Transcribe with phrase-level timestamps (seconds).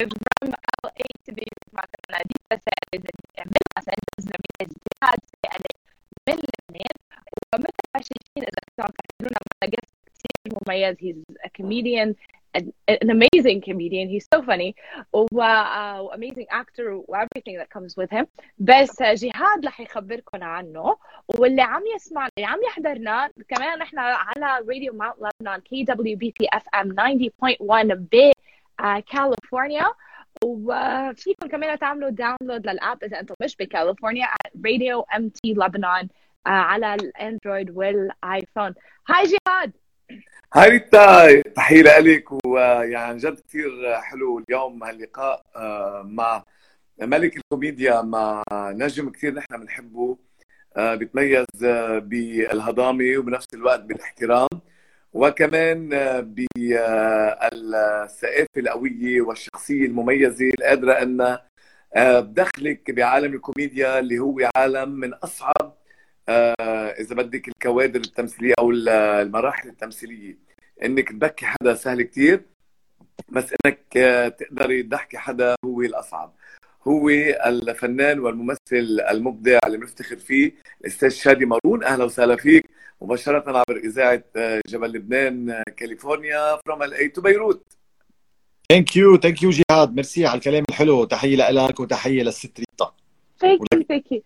[0.00, 0.50] from
[0.84, 3.02] LA to Beirut مع كندا سائد
[3.38, 5.74] من لوس أنجلوس زميل اجتهاد سائلة
[6.28, 12.14] من لبنان شايفين إذا كنتوا عم تحضرونا مع جست كثير مميز a comedian
[13.02, 14.08] an amazing comedian.
[14.08, 14.74] He's so funny.
[15.12, 18.26] و uh, amazing actor و everything that comes with him.
[18.58, 20.96] بس جهاد رح يخبركم عنه.
[21.38, 26.34] واللي عم يسمع اللي عم يحضرنا كمان نحن على راديو ماونت لبنان كي دبليو بي
[26.38, 28.32] بي اف ام 90.1 ب
[28.78, 29.86] كاليفورنيا.
[30.44, 34.26] وفيكم كمان تعملوا download لل app إذا أنتم مش بكاليفورنيا
[34.66, 36.08] راديو Mount لبنان
[36.46, 38.74] على الأندرويد والآيفون.
[39.08, 39.72] Hi جهاد.
[40.54, 42.46] Hi ريتا تحية لك.
[42.46, 45.42] ويعني جد كثير حلو اليوم هاللقاء
[46.04, 46.44] مع
[47.00, 50.18] ملك الكوميديا مع نجم كثير نحن بنحبه
[50.76, 51.46] بيتميز
[51.98, 54.48] بالهضامة وبنفس الوقت بالإحترام.
[55.14, 55.88] وكمان
[56.20, 56.48] بالثقافة
[58.56, 61.38] القوية والشخصية المميزة القادرة أن
[61.96, 65.76] تدخلك بعالم الكوميديا اللي هو عالم من أصعب
[66.98, 70.38] إذا بدك الكوادر التمثيلية أو المراحل التمثيلية.
[70.84, 72.42] إنك تبكي حدا سهل كتير
[73.28, 73.78] بس إنك
[74.38, 76.34] تقدري تضحكي حدا هو الأصعب.
[76.88, 77.08] هو
[77.46, 81.84] الفنان والممثل المبدع اللي بنفتخر فيه الأستاذ شادي مارون.
[81.84, 82.73] أهلا وسهلا فيك.
[83.00, 84.24] مباشرة عبر إذاعة
[84.66, 87.62] جبل لبنان كاليفورنيا from LA to Beirut
[88.68, 89.94] thank you thank you جهاد.
[89.94, 91.04] ميرسي على الكلام الحلو.
[91.04, 92.92] تحية لك وتحية للست ريتا
[93.38, 94.22] thank you thank you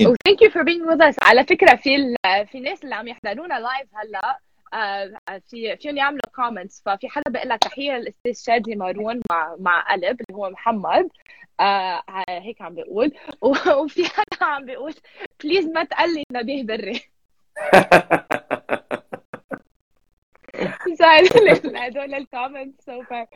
[0.00, 2.14] و thank you for being with us على فكرة في
[2.52, 4.38] في ناس اللي عم يحضرونا live هلأ
[4.74, 9.92] uh, في فيهم يعملوا comments ففي حدا بيقول لك تحية للأستاذ شادي مارون مع مع
[9.92, 11.08] قلب اللي هو محمد.
[11.62, 13.12] uh, هيك عم بيقول.
[13.78, 14.94] وفي حدا عم بيقول
[15.44, 17.13] please ما تقلي نبيه بري.
[21.76, 23.26] هدول ال comments super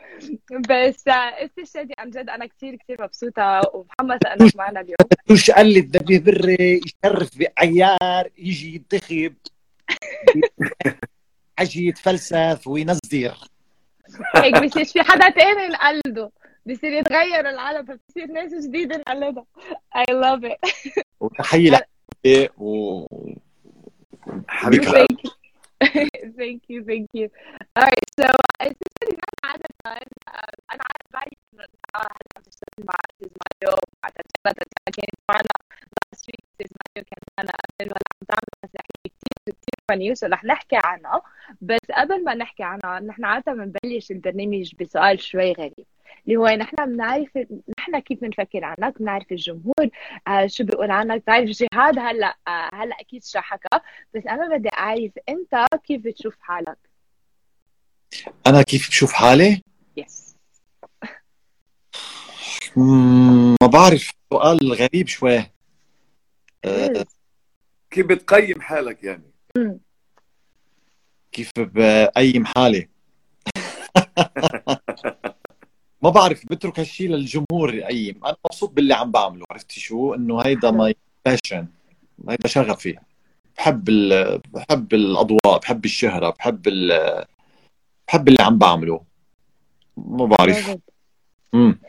[0.69, 4.95] بس أستاذ شادي عن جد أنا كثير كثير مبسوطة ومحمد إنك معنا اليوم.
[5.31, 9.33] مش قلب نبيه بري يشرف بعيار يجي ينتخب.
[11.59, 13.37] حجي يتفلسف وينزر.
[14.35, 16.31] هيك بصير في حدا تاني نقلده
[16.65, 19.45] بصير يتغير العالم فبصير ناس جديدة نقلدها
[19.97, 20.69] I love it.
[21.19, 21.89] وتحيه لك
[22.57, 23.05] و
[24.47, 24.85] حبيبي.
[26.39, 26.83] Thank you.
[26.83, 27.27] Thank you
[27.75, 28.27] all right so
[30.71, 30.83] أنا
[36.79, 41.21] ماريو كان معنا قبل ولا عم تعمل مسرحية كثير كثير فني وسو رح نحكي عنها.
[41.61, 45.85] بس قبل ما نحكي عنها نحن عادة بنبلش البرنامج بسؤال شوي غريب.
[46.29, 47.37] اللي هو نحن بنعرف
[47.79, 49.89] نحن كيف بنفكر عنك بنعرف الجمهور
[50.27, 53.79] آه شو بيقول عنك بتعرف جهاد هلا آه هلا أكيد شو حكى.
[54.15, 56.77] بس أنا بدي أعرف أنت كيف بتشوف حالك؟
[58.47, 59.61] أنا كيف بشوف حالي؟
[59.97, 60.35] يس
[62.77, 64.11] ما بعرف.
[64.33, 65.41] سؤال غريب شوي.
[65.41, 67.03] Yes.
[67.91, 69.79] كيف بتقيم حالك يعني؟ مم.
[71.31, 72.89] كيف بقيم حالي؟
[76.01, 79.45] ما بعرف بترك هالشيء للجمهور يقيم أنا مبسوط باللي عم بعمله.
[79.51, 80.95] عرفتي شو؟ إنه هيدا my
[81.25, 81.67] passion
[82.29, 82.97] هيدا شغفي.
[83.57, 84.39] بحب ال...
[84.39, 87.25] بحب الأضواء بحب الشهرة بحب ال...
[88.07, 89.01] بحب اللي عم بعمله.
[89.97, 90.77] ما بعرف.
[91.53, 91.79] امم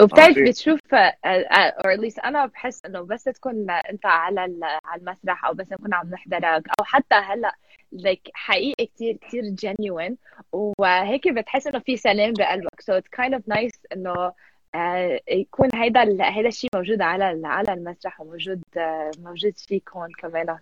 [0.00, 0.38] وبتعرف.
[0.38, 5.54] بتشوف أو at least أنا بحس إنه بس تكون أنت على ال- على المسرح أو
[5.54, 7.54] بس نكون عم نحضرك أو حتى هلأ
[7.96, 10.14] like حقيقي كتير كتير genuine.
[10.52, 12.82] وهيك بتحس إنه في سلام بقلبك.
[12.82, 14.32] So it's kind of nice إنه
[14.74, 20.08] آه، يكون هيدا ال- هيدا الشيء موجود على على المسرح وموجود آه، موجود فيك هون
[20.18, 20.56] كمان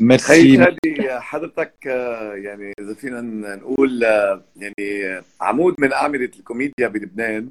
[0.00, 3.20] ميرسي شادي حضرتك آه، يعني إذا فينا
[3.56, 4.02] نقول
[4.56, 7.48] يعني عمود من أعمدة الكوميديا بلبنان.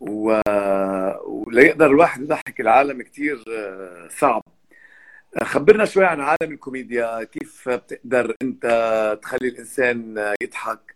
[0.00, 0.40] و...
[1.26, 4.42] وليقدر الواحد يضحك العالم كتير آه، صعب.
[5.38, 8.64] خبرنا شوي عن عالم الكوميديا كيف بتقدر أنت
[9.22, 10.94] تخلي الإنسان يضحك؟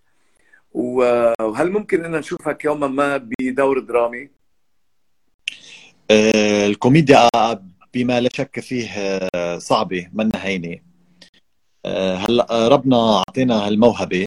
[0.73, 4.29] وهل ممكن إن نشوفك يوما ما بدور درامي؟
[6.11, 7.29] آه، الكوميديا
[7.95, 8.89] بما لا شك فيه
[9.35, 10.79] آه، صعبة منا هينة.
[11.87, 14.27] آه، هلأ ربنا أعطينا هالموهبة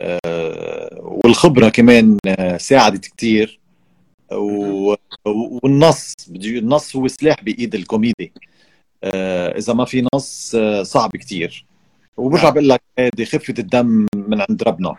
[0.00, 0.90] آه،
[1.24, 2.18] والخبرة كمان
[2.56, 3.60] ساعدت كتير.
[4.32, 4.94] و-
[5.26, 8.32] والنص النص هو سلاح بإيد الكوميدي.
[9.04, 11.66] آه، إذا ما في نص آه، صعب كتير.
[12.16, 14.96] وبرجع بقول لك هيدي خفة الدم من عند ربنا.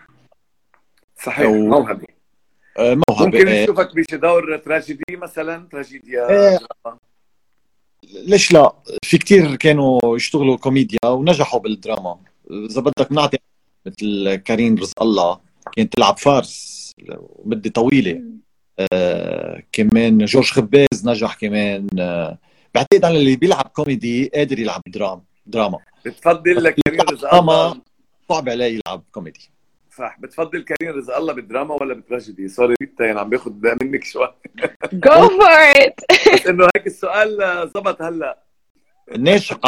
[1.24, 2.08] صحيح و- موهبة.
[2.80, 6.30] آه، موهبة ممكن نشوفك بشي دور تراجيدي مثلا؟ تراجيديا.
[6.30, 6.60] إيه.
[8.14, 12.18] ليش لا؟ في كتير كانوا يشتغلوا كوميديا ونجحوا بالدراما.
[12.52, 13.38] إذا بدك نعطي
[13.86, 15.40] مثل كارين رزق الله
[15.76, 16.92] كانت تلعب فارس
[17.46, 18.22] مدة طويلة.
[18.94, 21.88] آه كمان جورج خباز نجح كمان.
[22.00, 22.38] آه
[22.76, 25.80] بعتقد أنا اللي بيلعب كوميدي قادر يلعب درام دراما.
[26.06, 27.82] بتفضل لك كريم رزق دراما الله.
[28.30, 29.52] صعب عليه يلعب كوميدي.
[29.98, 30.18] صح.
[30.20, 33.52] بتفضل كريم رزق الله بالدراما ولا بالتراجيدي؟ sorry ريتا يعني عم باخذ
[33.82, 34.34] منك شوي.
[34.94, 36.00] go for it
[36.34, 37.38] بس إنه هيك السؤال
[37.76, 38.44] زبط هلا.
[39.18, 39.60] ناجحة.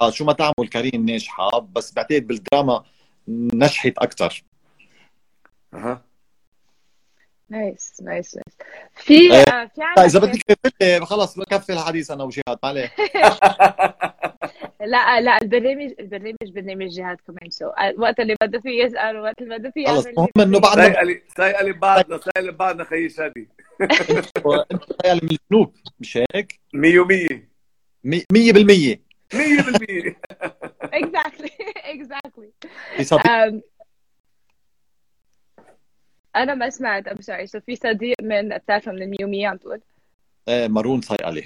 [0.00, 2.84] آه، شو ما تعمل كريم ناجحة بس بعتقد بالدراما
[3.28, 4.44] نجحت أكثر
[5.74, 6.04] أها.
[7.54, 8.58] nice nice nice.
[8.94, 12.92] في آه، آه، في عندك إذا بدك تقفل خلص بكفي الحديث أنا وجهاد ما عليه
[14.80, 17.66] لا لا البرنامج البرنامج برنامج جهاد كمان شو
[18.02, 21.02] وقت اللي بده فيه يسأل وقت اللي بده فيه خلص المهم إنه بعد ما سايقه
[21.02, 23.48] لي سايقه لي بعدنا سايقه لي بعدنا خيي شادي.
[24.72, 27.34] أنت يعني من الجنوب مش هيك؟ 100 و100
[28.04, 29.00] مي- مية بالمية.
[29.34, 29.36] 100%
[31.02, 31.50] exactly
[31.94, 32.68] exactly.
[32.96, 33.60] في صديق um,
[36.36, 37.46] أنا ما سمعت I'm sorry.
[37.46, 39.80] So في صديق من بتعرفه من المية ومية عم تقول؟
[40.48, 41.44] آه، مارون صيقلي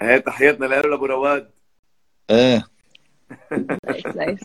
[0.00, 1.50] هي تحياتنا له لأبو رواد.
[2.30, 2.64] إيه.
[3.86, 4.40] nice nice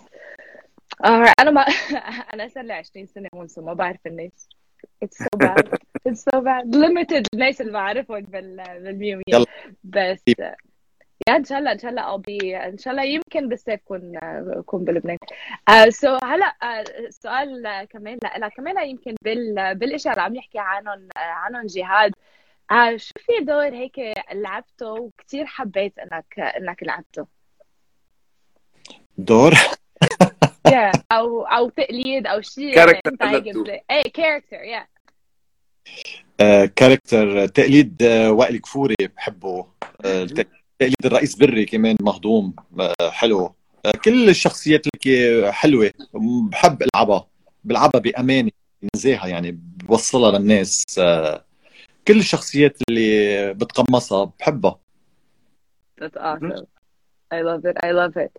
[1.06, 1.61] alright أنا ما
[2.33, 4.50] أنا صار لي 20 سنة هون so ما بعرف الناس.
[5.06, 5.69] It's so bad.
[6.09, 6.75] It's so bad.
[6.75, 9.45] Limited الناس اللي بعرفهم بال بالميومية يلا.
[9.83, 10.23] بس
[11.27, 14.19] يا ان شاء الله إن شاء الله I'll be إن شاء الله يمكن بالصيف كون
[14.66, 15.18] كون بلبنان.
[15.71, 20.60] uh, so هلا uh, سؤال uh, كمان لا كمان يمكن بال بالاشياء اللي عم يحكي
[20.60, 22.12] عنهم uh, عنهم جهاد.
[22.74, 27.27] uh, شو في دور هيك لعبته وكثير حبيت إنك إنك لعبته؟
[29.18, 29.54] دور؟
[30.69, 31.00] Yeah.
[31.12, 32.86] أو أو تقليد أو شيء.
[32.86, 34.88] بت- إيه كاركتر يا
[36.42, 39.68] آه، كاركتر تقليد آه، وائل كفوري بحبه
[40.06, 40.24] آه،
[40.79, 43.55] تقليد الرئيس بري كمان مهضوم آه، حلو.
[43.85, 45.91] آه، كل الشخصيات اللي حلوة.
[46.51, 47.27] بحب ألعبها.
[47.63, 48.51] بلعبها بأمانة
[48.95, 50.83] نزاهة يعني بوصلها للناس.
[50.99, 51.45] آه،
[52.07, 54.79] كل الشخصيات اللي بتقمصها بحبها.
[56.01, 56.65] That's awesome.
[57.33, 57.77] I love it.
[57.85, 58.31] I love it.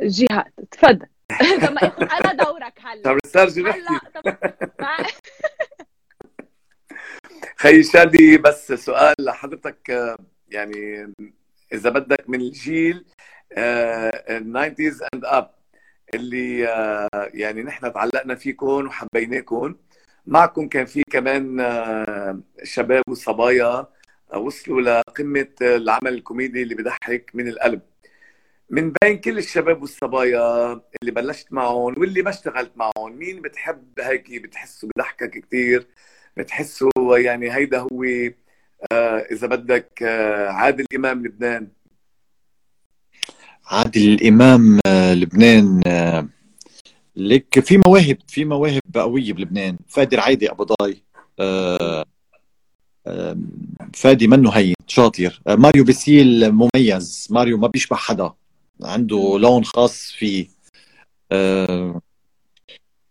[0.00, 1.06] جهاد تفضل.
[1.66, 3.02] طب أنا دورك هلا.
[3.02, 5.06] طب استرجي نحكي هلا
[7.56, 10.16] خي شادي بس سؤال لحضرتك.
[10.48, 11.12] يعني
[11.72, 13.04] إذا بدك من الجيل
[14.30, 15.50] ال nineties and up
[16.14, 19.74] اللي آه، يعني نحن تعلقنا فيكم وحبيناكم
[20.26, 23.86] معكم كان في كمان آه، شباب وصبايا
[24.32, 27.82] آه، وصلوا لقمة العمل الكوميدي اللي بضحك من القلب.
[28.70, 34.42] من بين كل الشباب والصبايا اللي بلشت معهم واللي ما اشتغلت معهم مين بتحب هيك
[34.42, 35.86] بتحسه بضحكك كثير
[36.36, 38.34] بتحسه يعني هيدا هو آه
[38.92, 41.68] إذا بدك آه عادل إمام لبنان.
[43.66, 46.28] عادل الإمام آه، لبنان آه،
[47.16, 49.78] لك في مواهب في مواهب قوية بلبنان.
[49.88, 50.16] فادي
[50.48, 51.02] قبضاي
[51.40, 52.04] آه،
[53.06, 53.36] آه،
[53.94, 55.40] فادي منه هين شاطر.
[55.46, 57.28] آه، ماريو بسيل مميز.
[57.30, 58.32] ماريو ما بيشبه حدا.
[58.82, 60.48] عنده لون خاص فيه.
[61.32, 62.00] آه،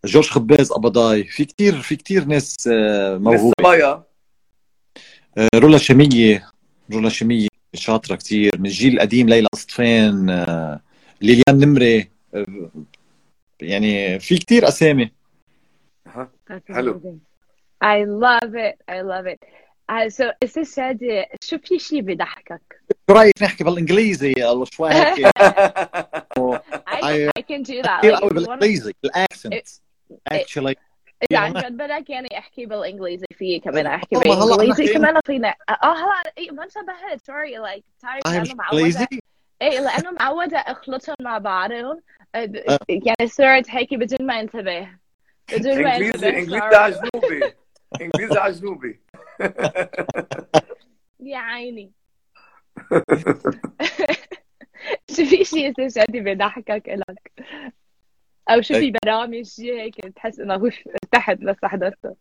[0.04, 4.05] جورج خباز قبضاي في كتير في كتير ناس آه، آه،
[5.54, 6.50] رولا شمية
[6.92, 10.80] رولا شمية شاطرة كتير من الجيل القديم ليلى قسطفان آه،
[11.20, 12.04] ليليان نمرة
[12.34, 12.70] آه،
[13.60, 15.12] يعني في كتير أسامي
[16.70, 17.00] حلو.
[17.00, 17.18] amazing.
[17.84, 18.76] I love it.
[18.88, 19.38] I love it.
[19.88, 25.28] Uh, so أستاذ شادي شو في شيء بضحكك؟ شو رأيك نحكي بالإنجليزي أو شوي هيك
[26.88, 28.04] I, I- I can do that.
[28.04, 29.68] Like, قوي بالإنجليزي ال accent
[30.34, 30.74] actually
[31.22, 35.54] إذا يعني عن جد بدك يعني احكي بالإنجليزي في كمان أحكي بالإنجليزي كمان فينا.
[35.68, 37.84] آه هلا إيه، ما انتبهت sorry like
[38.26, 39.08] لأنه شو معوده
[39.62, 42.00] إيه لأنه معودة أخلطهم مع بعضهم.
[42.34, 42.78] آه، ب- آه.
[42.88, 44.88] يعني صرت هيك بدون ما انتبه.
[45.52, 46.74] بدون ما انتبه إنجليزي sorry.
[46.74, 47.52] على جنوبي
[48.02, 49.00] إنجليزي على جنوبي
[51.20, 51.92] يا عيني.
[55.10, 57.32] شو في شيء شادي بيضحكك إلك؟
[58.50, 60.70] أو شو في برامج شيء هيك تحس إنه
[61.16, 62.14] ارتحت بس حضرته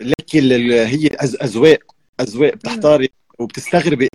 [0.00, 1.06] لك هي
[1.42, 3.08] أذواق أذواق بتحتاري
[3.38, 4.08] وبتستغربي.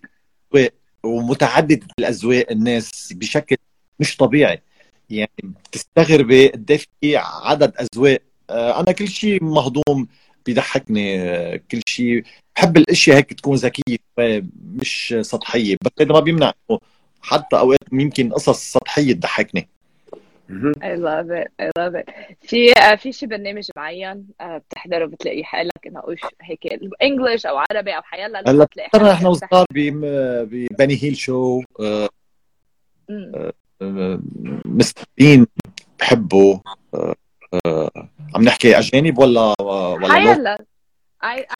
[0.53, 3.55] أذواق ومتعددة الأذواق الناس بشكل
[3.99, 4.61] مش طبيعي.
[5.09, 8.21] يعني بتستغربي قد إيه في عدد أذواق.
[8.49, 10.07] آه، أنا كل شيء مهضوم
[10.45, 11.21] بيضحكني.
[11.21, 12.23] آه، كل شيء
[12.55, 13.97] بحب الأشياء هيك تكون ذكية
[14.63, 15.75] مش سطحية.
[15.85, 16.53] بس هذا ما بيمنع
[17.21, 19.69] حتى أوقات يمكن قصص سطحية تضحكني.
[20.49, 21.47] I love it.
[21.59, 22.09] I love it.
[22.41, 26.59] في آه، في شي برنامج معين آه، بتحضره بتلاقي حالك إنه أوش هيك
[27.01, 29.29] انجلش أو عربي أو حيلا هلا بتلاقي إحنا.
[29.29, 31.61] وصغار ببني هيل شو
[35.17, 35.47] بين
[35.99, 36.61] بحبه؟
[36.93, 37.89] آه،
[38.35, 40.65] عم نحكي أجانب ولا ولا هاي هلا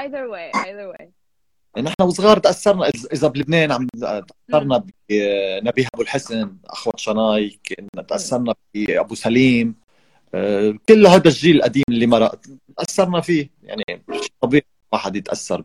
[0.01, 1.05] either way either way.
[1.77, 7.59] نحن وصغار تأثرنا اذا بلبنان عم تأثرنا بنبيه أبو الحسن أخوة شناي
[8.07, 9.75] تأثرنا بابو سليم.
[10.35, 12.39] آه، كل هذا الجيل القديم اللي مرق
[12.77, 13.49] تأثرنا فيه.
[13.63, 13.83] يعني
[14.41, 15.63] طبيعي واحد يتأثر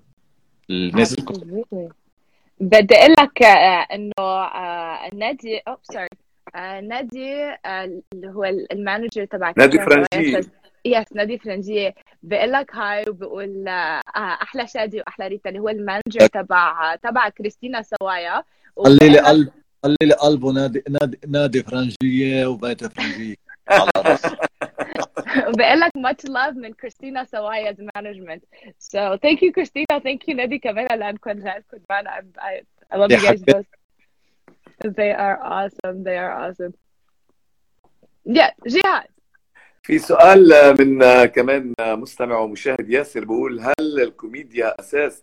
[0.70, 1.16] الناس
[2.60, 4.44] بدي أقول لك آه، إنه
[5.12, 6.08] النادي oops sorry
[6.88, 7.56] نادي
[8.12, 10.40] اللي هو ال manager تبع نادي فرنجيه
[10.84, 13.68] yes نادي فرنجيه بقول لك هاي وبقول
[14.16, 18.44] أحلى شادي وأحلى ريتا اللي هو ال manager تبع تبع كريستينا سوايا.
[18.76, 23.34] قال لي قلب قال لي قلبه نادي نادي نادي فرنجية وبيت فرنجية.
[25.56, 28.42] بقول لك much love من كريستينا سوايا's management.
[28.78, 29.98] So thank you كريستينا.
[29.98, 30.98] Thank you نادي كمان.
[30.98, 32.24] لانكم جايبكم معنا
[32.92, 33.66] I love you guys both.
[34.84, 36.04] They are awesome.
[36.04, 36.72] They are awesome.
[38.26, 39.06] Yeah جهاد
[39.82, 45.22] في سؤال من كمان مستمع ومشاهد ياسر بيقول هل الكوميديا أساس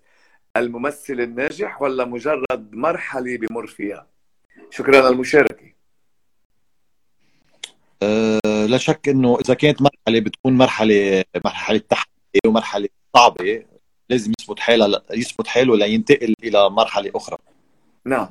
[0.58, 4.08] الممثل الناجح ولا مجرد مرحلة بمر فيها؟
[4.70, 5.74] شكرا للمشاركة.
[8.04, 13.66] أه لا شك إنه إذا كانت مرحلة بتكون مرحلة مرحلة تحدي ومرحلة صعبة
[14.10, 17.38] لازم يثبت حاله يثبت حاله لينتقل إلى مرحلة أخرى.
[18.06, 18.30] نعم.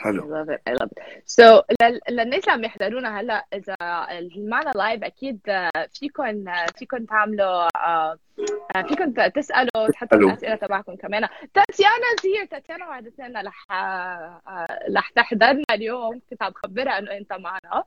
[0.00, 0.22] حلو.
[0.22, 0.60] I love it.
[0.70, 0.98] I love it.
[1.26, 1.62] So
[2.10, 3.76] للناس اللي عم يحضرونا هلا إذا
[4.36, 5.40] معنا لايف أكيد
[6.00, 6.44] فيكم
[6.78, 7.68] فيكم تعملوا
[8.88, 11.28] فيكم تسألوا تحطوا الأسئلة تبعكم كمان.
[11.54, 13.66] تاتيانا زير تاتيانا وعدت لنا رح
[14.96, 16.20] رح تحضرنا اليوم.
[16.30, 17.84] كنت عم بخبرها إنه أنت معنا.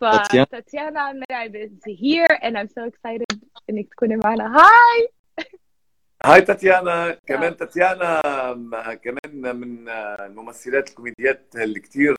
[0.00, 3.38] فتاتيانا مرعب is here and I'm so excited
[3.70, 4.56] إنك تكوني معنا.
[4.56, 5.08] هاي
[6.24, 8.20] هاي تاتيانا كمان تاتيانا
[9.04, 12.16] كمان من الممثلات الكوميديات اللي كثير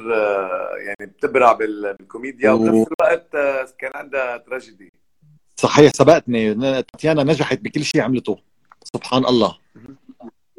[0.77, 3.29] يعني بتبرع بالكوميديا وبنفس الوقت
[3.79, 4.93] كان عندها تراجيدي
[5.55, 8.38] صحيح سبقتني تاتيانا نجحت بكل شيء عملته
[8.83, 9.57] سبحان الله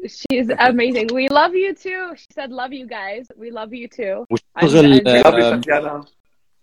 [0.05, 1.07] She's amazing.
[1.19, 2.03] We love you too.
[2.21, 3.23] She said, "Love you guys.
[3.43, 4.25] We love you too."
[4.63, 5.01] وشغل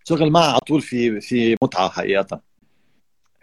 [0.05, 2.41] شغل معها على طول في في متعة حقيقة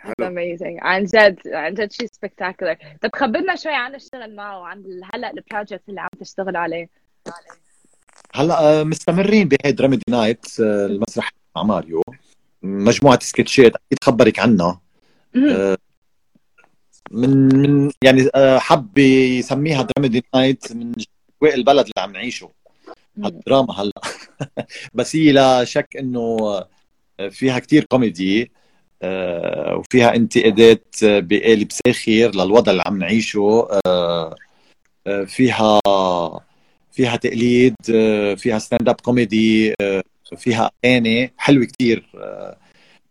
[0.07, 0.77] amazing.
[0.81, 5.38] عن جد عن جد شيء spectacular طب خبرنا شوي عن الشغل معه وعن هلا ال
[5.38, 6.89] project اللي عم تشتغل عليه.
[8.35, 12.01] هلا مستمرين بهي dramedy night المسرح مع ماريو.
[12.63, 14.81] مجموعة سكتشات أكيد خبرك عنها.
[17.11, 18.29] من من يعني
[18.59, 20.93] حب يسميها dramedy night من
[21.41, 22.51] اجواء البلد اللي عم نعيشه.
[23.17, 24.01] الدراما هلا.
[24.93, 26.37] بس هي لا شك إنه
[27.29, 28.51] فيها كتير كوميدي
[29.77, 33.67] وفيها انتقادات بقالب ساخر للوضع اللي عم نعيشه.
[35.25, 35.79] فيها
[36.91, 37.75] فيها تقليد
[38.37, 39.73] فيها stand up comedy
[40.37, 42.09] فيها أغاني حلوة كثير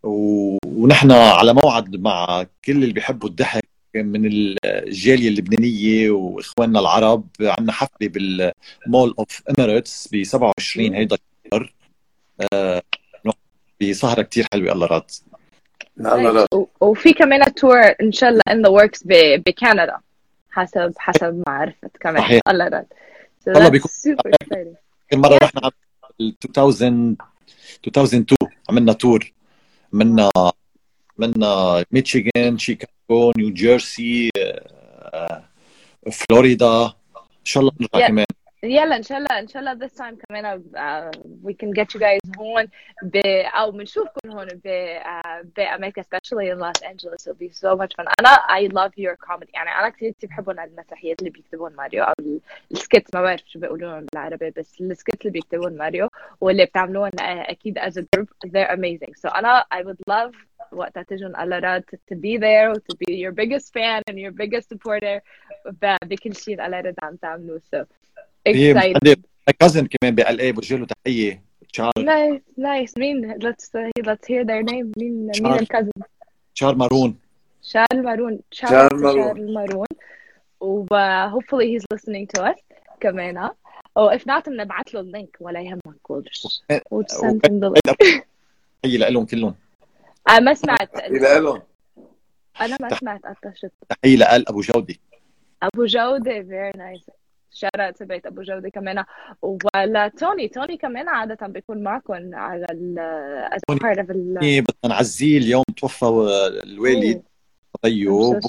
[0.02, 3.64] ونحن على موعد مع كل اللي بيحبوا الضحك
[3.94, 7.26] من الجالية اللبنانية وإخواننا العرب.
[7.40, 11.16] عندنا حفلة بالمول اوف اميريتس ب 27 هيدا
[11.46, 11.72] الشهر.
[13.82, 15.10] بسهرة كثير حلوة الله راد
[15.98, 16.46] لا
[16.80, 19.98] وفي كمان tour إن شاء الله in the works بكندا.
[20.50, 22.22] حسب حسب ما عرفت كمان.
[22.22, 22.40] صحيح.
[22.48, 22.86] الله راد
[23.46, 23.90] والله بيكون
[25.14, 25.70] مرة رحنا
[26.20, 27.16] 2000
[27.86, 28.26] 2002
[28.70, 29.32] عملنا tour
[29.92, 30.30] منا
[31.18, 34.30] منا ميشيغان شيكاغو نيو جيرسي
[36.12, 36.84] فلوريدا
[37.40, 38.26] إن شاء الله نرجع كمان.
[38.62, 41.10] يلا ان شاء الله ان شاء الله this time كمان uh,
[41.44, 42.68] we can get you guys هون
[43.02, 43.16] ب
[43.54, 47.26] أو بنشوفكم هون ب uh, بامريكا especially in Los Angeles.
[47.26, 48.06] It'll be so much fun.
[48.20, 49.50] أنا I love your comedy.
[49.54, 52.04] يعني أنا كثير كثير بحبهم المسرحيات اللي بيكتبون ماريو.
[52.04, 52.14] أو
[52.72, 56.08] السكتش ما بعرف شو بيقولون بالعربي بس السكتش اللي بيكتبون ماريو
[56.40, 59.14] واللي بتعملوهم أكيد as a group they're amazing.
[59.26, 60.34] So أنا I would love
[60.72, 64.68] وقتها تجون على راد to be there to be your biggest fan and your biggest
[64.68, 65.20] supporter.
[66.04, 67.60] بكل شيء على راد عم تعملوه.
[67.74, 67.84] So
[68.46, 69.22] عندي
[69.60, 71.42] cousin كمان بال UAE بوجه له تحية.
[71.72, 73.70] تشار nice nice مين؟ Let's
[74.06, 74.92] let's hear their name.
[74.98, 75.90] مين مين ال cousin
[76.54, 77.16] شار مارون
[77.62, 78.94] شار مارون شار
[79.34, 79.86] مارون
[80.60, 80.86] و
[81.30, 82.60] hopefully he's listening to us
[83.00, 83.50] كمان
[83.96, 87.70] أو if not بنبعث له ال link ولا يهمك we'll just we'll send him the
[87.70, 88.22] link.
[88.82, 89.54] تحية لهم كلهم.
[90.30, 90.94] أنا ما سمعت.
[90.94, 91.62] تحية لهم
[92.60, 95.00] أنا ما سمعت قطشت تحية لقلب أبو جودي.
[95.62, 97.10] أبو جوده very nice.
[97.50, 99.04] شارل بيت ابو جوده كمان
[99.42, 102.98] ولا توني توني كمان عادة بيكون معكم على ال
[103.52, 106.06] as part of ال بدنا نعزيه اليوم توفى
[106.64, 107.22] الوالد
[107.82, 108.40] طيو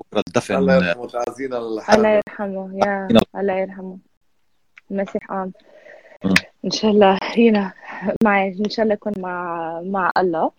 [0.00, 0.56] بكرة الدفن.
[0.56, 3.98] الله يرحمه تعزينا الله يرحمه يا الله يرحمه.
[4.90, 5.52] المسيح قام
[6.64, 7.72] إن شاء الله هنا
[8.24, 8.48] معي.
[8.64, 10.50] إن شاء الله يكون مع مع الله.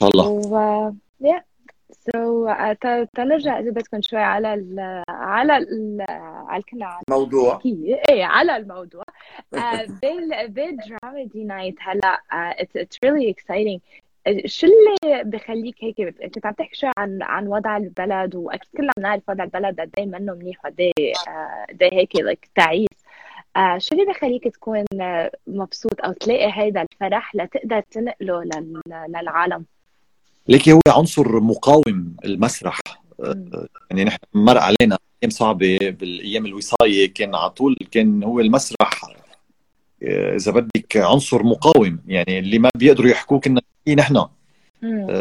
[0.00, 0.26] شاء الله.
[0.28, 1.49] و yeah.
[2.00, 6.04] سو so, تنرجع إذا بدكم شوي على ال على ال
[6.48, 7.60] على كنا على موضوع
[8.10, 9.04] إيه على الموضوع.
[10.02, 13.80] بال بالدراما دي نايت هلا it's really exciting
[14.46, 15.96] شو اللي بخليك هيك؟
[16.34, 20.06] كنت عم تحكي شوي عن عن وضع البلد وأكيد كلنا بنعرف وضع البلد قد إيه
[20.06, 21.12] منه منيح وقد إيه
[21.68, 22.88] قد إيه هيك like تعيس.
[23.56, 24.84] آه شو اللي بخليك تكون
[25.46, 28.44] مبسوط أو تلاقي هيدا الفرح لتقدر تنقله
[29.08, 29.64] للعالم؟
[30.48, 32.80] ليكي هو عنصر مقاوم المسرح.
[33.90, 37.12] يعني نحن مر علينا أيام صعبة بالأيام الوصاية.
[37.14, 39.04] كان على طول كان هو المسرح.
[40.02, 44.24] إذا بدك عنصر مقاوم يعني اللي ما بيقدروا يحكوه كنا نحن.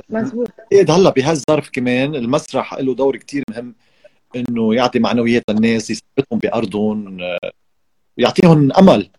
[0.09, 0.47] مزبوط.
[0.59, 3.75] أكيد هلا بهالظرف كمان المسرح له دور كتير مهم
[4.35, 7.17] إنه يعطي معنويات للناس يثبتهم بأرضهم
[8.17, 9.09] يعطيهم أمل.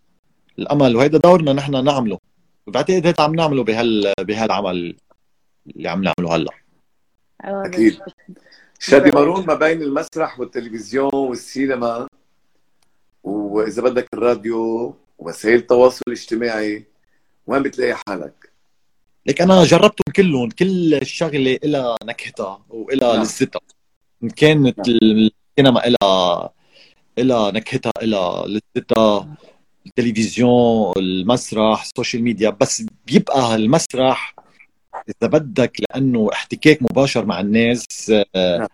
[0.59, 2.19] الأمل وهذا دورنا نحن نعمله.
[2.67, 4.97] بعتقد هذا عم نعمله بهال بهالعمل.
[5.67, 6.51] اللي عم نعمله هلا
[7.41, 7.99] أكيد
[8.79, 12.09] شادي مارون ما بين المسرح والتلفزيون والسينما
[13.23, 16.85] وإذا بدك الراديو ووسائل التواصل الاجتماعي
[17.47, 18.53] وين بتلاقي حالك؟
[19.27, 23.23] لك أنا جربتهم كلهم كل شغله لها نكهتها والها نعم.
[23.23, 23.61] لذتها
[24.23, 24.99] إن كانت نعم.
[25.03, 26.51] السينما لها
[27.19, 29.37] لها نكهتها لها لذتها
[29.87, 34.35] التلفزيون المسرح السوشيال ميديا بس بيبقى المسرح
[35.11, 38.69] إذا بدك لأنه احتكاك مباشر مع الناس نعم.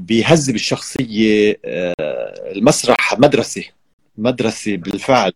[0.00, 1.60] بيهذب الشخصية
[2.56, 3.64] المسرح مدرسة
[4.18, 5.32] مدرسة بالفعل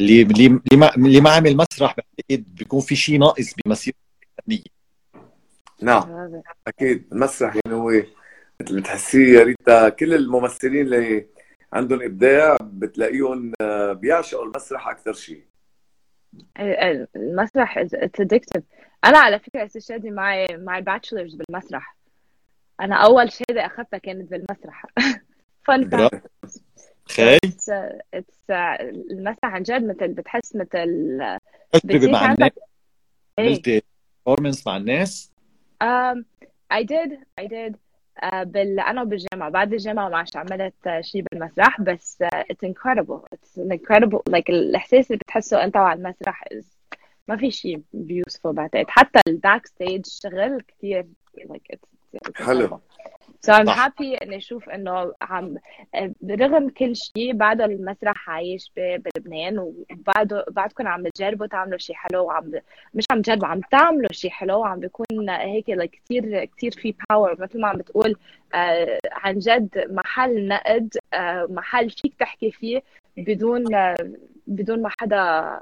[0.00, 0.60] اللي اللي
[0.96, 3.98] اللي ما عمل مسرح بعتقد بيكون في شيء ناقص بمسيرته
[4.38, 4.64] الفنية.
[5.82, 6.42] نعم.
[6.66, 7.04] أكيد.
[7.12, 7.90] المسرح يعني هو
[8.60, 11.26] مثل بتحسيه يا ريتا كل الممثلين اللي
[11.72, 13.52] عندهم إبداع بتلاقيهم
[13.92, 15.44] بيعشقوا المسرح أكثر شيء.
[17.16, 18.62] المسرح it's addictive
[19.04, 21.96] أنا على فكرة استشهادي معي مع ال bachelor's بالمسرح.
[22.80, 24.86] أنا أول شهادة أخذتها كانت بالمسرح.
[25.62, 26.10] فن
[27.08, 27.36] خي
[28.14, 28.50] it's
[29.10, 31.38] المسرح عن جد مثل بتحس مثل
[31.72, 32.50] تجربة مع الناس.
[33.38, 33.82] عملتي
[34.26, 35.32] performance مع الناس؟
[35.84, 36.24] um,
[36.72, 37.76] I did I did.
[38.44, 44.20] بال أنا بالجامعة بعد الجامعة ما عادش عملت شيء بالمسرح بس it's incredible it's incredible
[44.30, 46.44] like الإحساس اللي بتحسه أنت على المسرح
[47.28, 51.06] ما في شيء بيوصفه بعتقد حتى ال backstage شغل كثير
[51.38, 52.01] like it's, it's
[52.36, 52.80] حلو.
[53.46, 55.56] So I'm happy إني أشوف إنه عم
[56.30, 62.52] رغم كل شيء بعده المسرح عايش بلبنان وبعده بعدكم عم تجربوا تعملوا شيء حلو وعم
[62.94, 67.60] مش عم تجربوا عم تعملوا شيء حلو وعم بيكون هيك كثير كثير في power مثل
[67.60, 68.16] ما عم بتقول
[68.54, 72.82] آه عن جد محل نقد آه محل فيك تحكي فيه
[73.16, 73.96] بدون آه
[74.46, 75.58] بدون ما حدا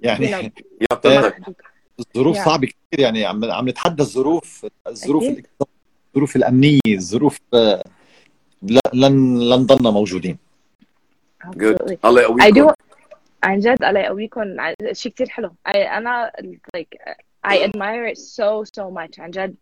[0.00, 0.52] يعني
[0.90, 1.56] يعطيك.
[2.00, 2.44] الظروف yeah.
[2.44, 5.24] صعبة كثير يعني عم عم نتحدى الظروف الظروف
[6.14, 7.38] الظروف الأمنية الظروف
[8.94, 10.38] لن لن ضلنا موجودين.
[12.04, 12.72] الله يقويكم.
[13.42, 14.56] عن جد الله يقويكم.
[14.92, 15.50] شيء كثير حلو.
[15.66, 16.32] أنا
[16.76, 16.94] like
[17.46, 19.20] I admire it so so much.
[19.20, 19.54] عن جد.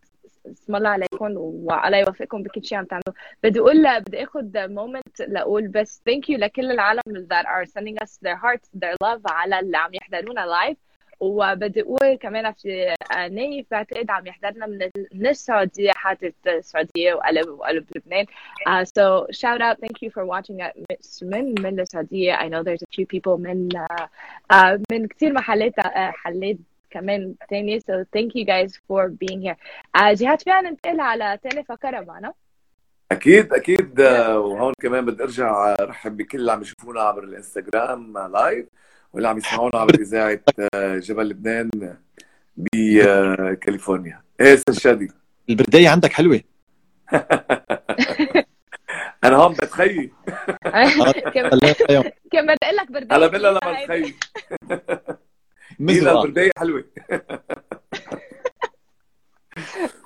[0.47, 5.69] اسم الله عليكم والله يوفقكم بكل شيء عم تعملوه بدي أقول بدي أخذ moment لأقول
[5.69, 9.77] بس thank you لكل العالم that are sending us their hearts their love على اللي
[9.77, 10.77] عم يحضرونا live
[11.23, 12.95] وبدي أقول كمان في
[13.31, 18.27] نايف بعتقد عم يحضرنا من من السعودية حاطط السعودية وقلب وقلب لبنان.
[18.69, 20.63] Uh, so shout out thank you for watching
[21.23, 22.35] من من السعودية.
[22.35, 24.07] I know there's a few people من uh,
[24.53, 26.57] uh, من كثير محلات uh, حلات
[26.91, 29.57] كمان تاني so thank you guys for being here.
[29.99, 32.33] Uh, جهاد فينا ننتقل على تاني فقرة معنا.
[33.13, 34.01] أكيد أكيد.
[34.01, 38.67] وهون كمان بدي ارجع ارحب بكل اللي عم يشوفونا عبر الإنستغرام لايف
[39.13, 40.41] واللي عم يسمعونا عبر إذاعة
[40.99, 41.71] جبل لبنان
[42.57, 45.13] بكاليفورنيا إيه أستاذ شادي؟
[45.51, 46.41] البردايه عندك حلوة.
[49.25, 50.13] أنا هون بتخيي.
[51.35, 54.15] كم بدي أقول لك بردايه هلا بالله لما تخيي
[55.79, 56.23] مزرعة.
[56.23, 56.85] البردايه حلوة.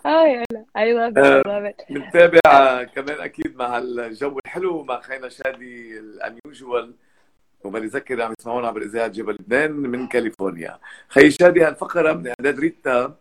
[0.06, 6.94] آه يلا أي لاف ات بنتابع كمان أكيد مع الجو الحلو مع خينا شادي الأنيوجوال.
[7.66, 10.78] وبنذكر عم يسمعونا عبر إذاعة جبل لبنان من كاليفورنيا.
[11.08, 13.14] خي شادي هالفقره من إعداد ريتا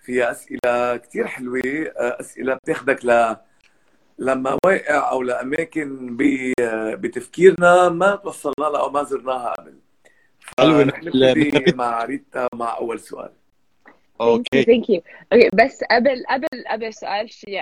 [0.00, 1.62] فيها أسئلة كثير حلوة
[1.96, 3.36] أسئلة بتاخدك ل
[4.18, 6.16] لمواقع أو لأماكن
[7.00, 9.74] بتفكيرنا ما توصلنا لها أو ما زرناها قبل.
[10.40, 13.30] فنبتدي مع ريتا مع أول سؤال.
[14.20, 14.62] Okay.
[14.62, 15.02] Thank you
[15.32, 17.60] okay بس قبل قبل قبل سؤال شيء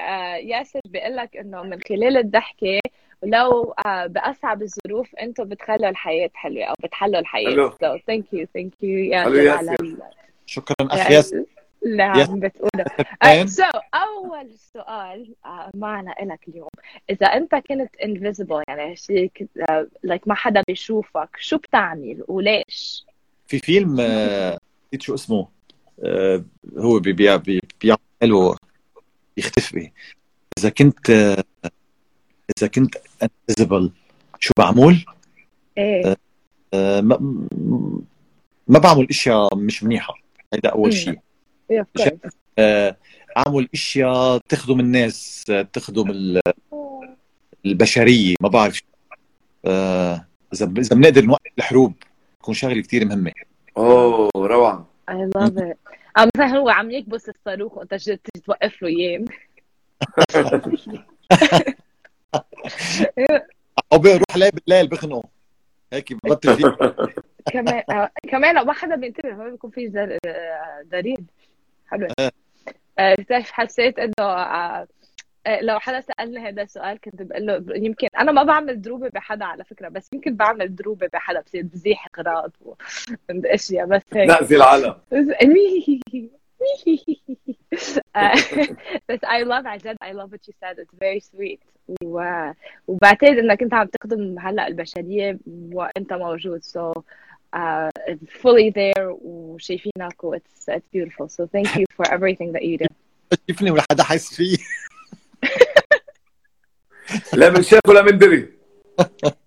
[0.51, 2.81] ياسر بيقول لك إنه من خلال الضحكة
[3.25, 3.75] ولو
[4.07, 7.71] بأصعب الظروف أنتم بتخلوا الحياة حلوة أو بتحلوا الحياة.
[7.71, 9.77] so thank you thank you يا على
[10.47, 11.45] شكرا أخ ياسر.
[11.97, 12.71] نعم بتقول.
[13.21, 13.63] كمان so
[13.95, 16.69] أول سؤال آه، معنا لك اليوم.
[17.11, 19.33] إذا أنت كنت invisible يعني شيء
[20.03, 23.07] like ما حدا بيشوفك شو بتعمل وليش؟
[23.47, 24.59] في فيلم آه،
[24.89, 25.49] نسيت شو اسمه.
[26.05, 26.45] آه،
[26.79, 28.57] هو بي- بي- بي- بيعمله
[29.37, 29.91] يختفي
[30.59, 31.45] إذا كنت آه،
[32.59, 33.91] إذا كنت invisible
[34.41, 35.05] شو بعمل؟
[35.79, 36.17] إيه
[36.75, 37.19] آه، ما
[38.69, 40.15] ما بعمل أشياء مش منيحة
[40.55, 40.93] هيدا أول.
[40.93, 41.19] شيء.
[42.59, 42.97] آه،
[43.37, 46.41] أعمل أشياء تخدم الناس آه، تخدم ال-
[47.67, 48.85] البشرية ما بعرف شو.
[49.67, 51.95] آه، إذا إذا بنقدر نوقف الحروب
[52.41, 53.33] تكون شغلة كثير مهمة
[53.77, 55.77] أوه روعة I love it
[56.19, 57.95] آه، مثلا هو عم يكبس الصاروخ وانت
[58.47, 59.25] توقف له اياه
[63.93, 65.25] أو بيروح عليه بالليل بخنقه
[65.93, 66.77] هيك ببطل فيه.
[67.53, 69.93] كمان آه، كمان لو ما حدا بينتبه ما بيكون في
[70.27, 71.25] آه، دليل.
[71.87, 72.09] حلو
[72.99, 74.87] آه، بتعرف حسيت إنه
[75.61, 79.65] لو حدا سألني هذا السؤال كنت بقول له يمكن أنا ما بعمل دروبة بحدا على
[79.65, 84.29] فكرة بس يمكن بعمل دروبة بحدا بصير بزيح اغراض واشياء بس هيك.
[84.29, 84.95] نأذي العالم.
[85.13, 85.37] آه،
[89.09, 90.79] بس I love عن جد I love what you said.
[90.79, 91.61] It's very sweet.
[92.05, 92.51] و...
[92.87, 96.63] وبعتقد إنك أنت عم تخدم هلأ البشرية وإنت موجود.
[96.65, 96.93] So
[97.57, 97.91] uh,
[98.43, 101.29] fully there وشايفينك it's, it's beautiful.
[101.29, 102.87] So thank you for everything that you do.
[103.51, 104.57] شوفني ولا حدا حاسس فيه
[107.39, 108.49] لا من شاف ولا من دري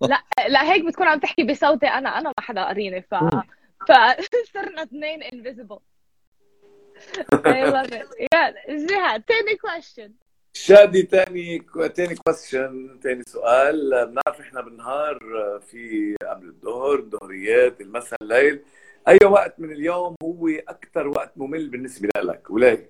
[0.01, 2.09] لا لا هيك بتكون عم تحكي بصوتي أنا.
[2.09, 3.01] أنا ما حدا قريني.
[3.01, 3.15] ف
[3.87, 5.96] فصرنا اثنين invisible.
[7.31, 8.07] I love it.
[8.33, 10.11] Yeah جهاد تاني question.
[10.53, 14.05] شادي تاني تاني كويستشن تاني سؤال.
[14.05, 15.19] بنعرف إحنا بالنهار
[15.71, 18.59] في قبل الظهر ظهريات المساء الليل.
[19.07, 22.89] أي وقت من اليوم هو أكثر وقت ممل بالنسبة لك وليه؟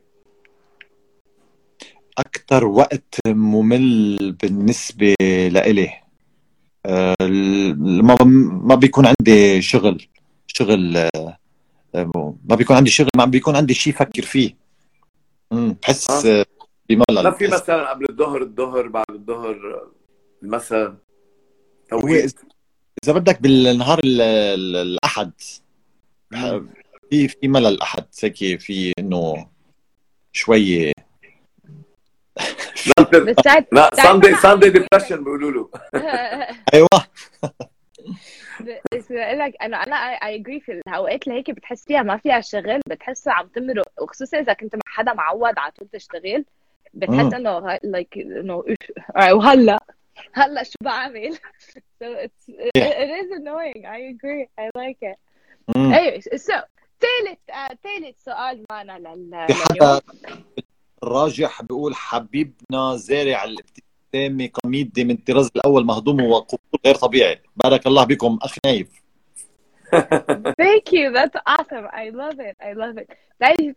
[2.17, 5.15] أكثر وقت ممل بالنسبة
[5.49, 5.89] لإلي.
[6.85, 7.15] آه،
[7.77, 8.17] ما
[8.67, 10.07] ما بيكون عندي شغل
[10.47, 11.37] شغل آه،
[11.93, 14.55] ما بيكون عندي شغل ما بيكون عندي شيء أفكر فيه.
[15.51, 16.39] بحس آه.
[16.41, 16.45] آه،
[16.89, 17.23] بملل.
[17.23, 19.87] ما في مثلا قبل الظهر الظهر بعد الظهر
[21.89, 22.31] توقيت.
[22.39, 22.43] إذا-
[23.03, 25.31] إذا بدك بالنهار ال- ال- الأحد
[26.31, 26.61] بح-
[27.09, 29.47] في في ملل الاحد هيك في إنه
[30.33, 30.91] شوي.
[33.71, 35.69] لا ساندي ساندي ديبرشن بيقولوا له.
[36.73, 36.87] أيوه.
[38.61, 42.79] بقول لك أنا أنا اي اجري في الأوقات اللي هيك بتحس فيها ما فيها شغل
[42.87, 46.45] بتحسها عم تمرق وخصوصا إذا كنت مع حدا معود على طول تشتغل
[46.93, 47.33] بتحس.
[47.33, 48.63] إنه لايك إنه
[49.33, 49.79] وهلأ
[50.33, 51.37] هلأ شو بعمل؟
[52.03, 53.81] So it's it, it is annoying.
[53.97, 54.43] I agree.
[54.59, 55.17] I like it.
[55.75, 55.93] مم.
[55.93, 56.61] أيوه so
[57.01, 60.43] ثالث آه، ثالث سؤال معنا لل في حدا لليوم.
[61.03, 63.86] راجح بيقول حبيبنا زارع الابتسامة
[64.63, 67.41] قميدة من الطراز الأول مهضوم وقبول غير طبيعي.
[67.55, 68.87] بارك الله بكم أخ نايف.
[70.63, 71.05] Thank you.
[71.17, 71.87] That's awesome.
[71.93, 72.55] I love it.
[72.61, 73.07] I love it.
[73.39, 73.75] تعرف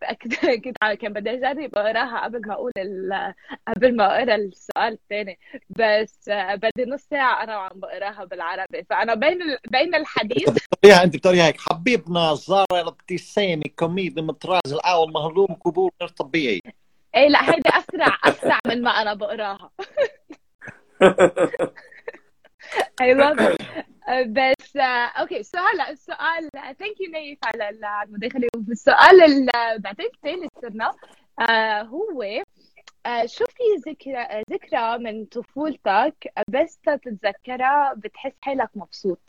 [0.65, 3.35] كنت كان بدي اجرب اقراها قبل ما أقول ال-
[3.69, 5.39] قبل ما أقرأ السؤال الثاني.
[5.71, 8.85] بس بدي نص ساعة أنا وعم بقراها بالعربي.
[8.91, 11.61] فأنا بين ال- بين الحديث بتقريها أنت بتقريها هيك.
[11.61, 16.61] حبيبنا زارع الابتسامة قميدة من الطراز الأول مهضوم قبول غير طبيعي.
[17.15, 19.71] إيه لا هيدي أسرع أسرع من ما أنا بقراها.
[23.03, 23.63] I love it.
[24.09, 24.77] آه، بس
[25.21, 30.49] Okay so هلا السؤال thank you نايف على ال- على المداخله والسؤال اللي بعدين الثالث
[30.63, 30.95] صرنا.
[31.41, 32.23] آه، هو
[33.07, 39.21] آه، شو في ذكرى ذكرى من طفولتك بس تتذكرها بتحس حالك مبسوط؟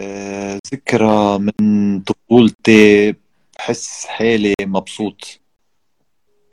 [0.00, 3.14] آه، ذكرى من طفولتي
[3.62, 5.40] بحس حالي مبسوط.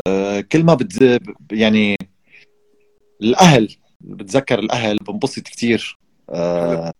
[0.07, 1.17] آه، كل ما بتز...
[1.51, 1.95] يعني
[3.21, 5.97] الأهل بتذكر الأهل بنبسط كتير.
[6.29, 6.91] آه،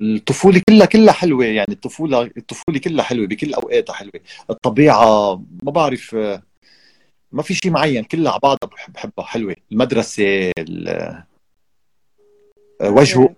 [0.00, 4.12] الطفولة كلها كلها حلوة يعني الطفولة الطفولة كلها حلوة بكل أوقاتها حلوة.
[4.50, 6.42] الطبيعة ما بعرف آه،
[7.32, 9.56] ما في شيء معين كلها على بعضها بح- بحبها حلوة.
[9.72, 10.88] المدرسة ال-
[12.80, 13.34] آه، وجهه.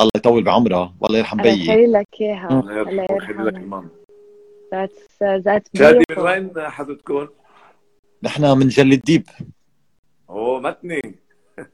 [0.00, 1.64] الله يطول بعمرها والله يرحم الله بيي.
[1.64, 2.48] يخلي لك إياها.
[2.48, 3.88] الله الله ويخلي لك المام
[4.74, 7.28] that's uh, that's شادي من وين حضرتكم؟
[8.22, 9.26] نحن من جل الديب.
[10.30, 11.14] اوه متني.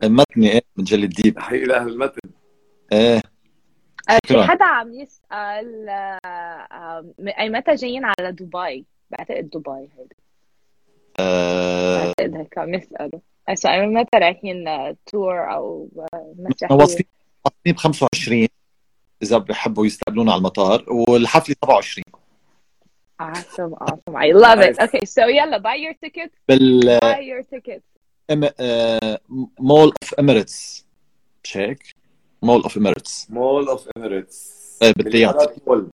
[0.05, 1.35] متني إيه من جل الديب.
[1.35, 2.31] تحية لاهل المتن.
[2.93, 3.23] إيه.
[4.11, 7.05] آه، في حدا عم يسأل آه، آه،
[7.39, 10.17] أي متى جايين على دبي؟ بعتقد دبي هيدا.
[11.21, 13.21] آه، بعتقد هيك عم يسألوا.
[13.49, 14.65] هسه أي متى رايحين
[15.07, 17.07] تور أو واصلين واصلين
[17.67, 18.49] ب 25
[19.23, 22.05] إذا بحبوا يستقبلونا على المطار والحفلة 27
[23.23, 24.17] awesome awesome.
[24.17, 24.79] I love it.
[24.81, 27.81] Okay so يلا buy your ticket بال buy your ticket
[29.61, 30.87] Mall of Emirates
[31.45, 31.95] مش هيك؟
[32.43, 35.91] Mall of Emirates Mall of Emirates إيه بالرياض مول.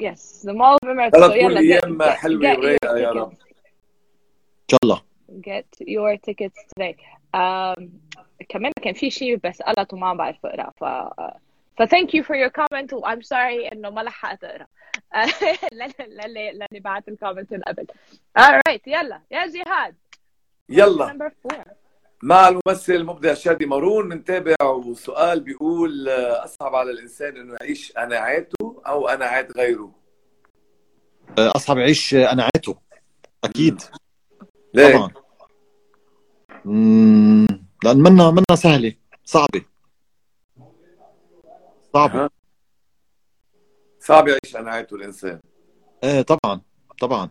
[0.00, 1.10] yes the mall of Emirates.
[1.12, 3.30] ثلاث أيام get, get, حلوة get your ورايقه يا رب.
[3.30, 3.36] إن
[4.70, 5.02] شاء الله.
[5.40, 6.96] Get your tickets today.
[7.36, 7.88] Um,
[8.48, 10.70] كمان كان في شيء بس قلته ما بعرف أقرأ.
[10.70, 10.84] ف
[11.78, 12.92] ف thank you for your comment.
[12.92, 14.66] و I'm sorry إنه ما لحقت أقرأ.
[15.72, 17.86] للي للي بعت الكومنت من قبل.
[18.38, 19.20] Alright يلا.
[19.30, 19.94] يا جهاد.
[20.68, 21.30] يلا.
[22.22, 29.06] مع الممثل المبدع شادي مارون نتابع وسؤال بيقول أصعب على الإنسان إنه يعيش قناعاته أو
[29.06, 29.92] قناعات غيره؟
[31.38, 32.78] أصعب يعيش قناعاته
[33.44, 33.82] أكيد.
[34.74, 35.10] ليه؟ طبعا.
[37.84, 38.94] لأن منا منا سهلة.
[39.24, 39.64] صعبة.
[41.92, 42.24] صعبة.
[42.24, 42.30] ها؟
[44.00, 45.40] صعب يعيش قناعاته الإنسان.
[46.04, 46.60] إيه طبعا.
[47.00, 47.30] طبعا.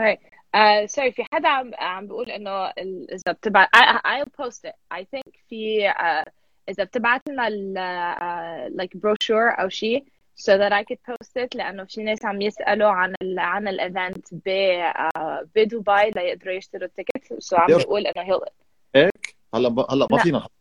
[0.00, 0.18] Alright.
[0.56, 4.74] Uh, sorry في حدا عم عم بيقول إنه ال- إذا بتبعت I, I'll post it.
[4.94, 6.30] I think في uh,
[6.68, 11.56] إذا بتبعت لنا ال uh, like brochure أو شيء so that I could post it.
[11.56, 14.48] لأنه في ناس عم يسألوا عن ال عن ال event ب
[14.92, 17.32] uh, بدبي ليقدروا يشتروا ال ticket.
[17.32, 17.76] So عم يرجع.
[17.84, 18.48] بيقول إنه he'll
[18.96, 19.78] هيك؟ هلا ب...
[19.90, 20.22] هلا ما لا.
[20.22, 20.52] فينا نحط-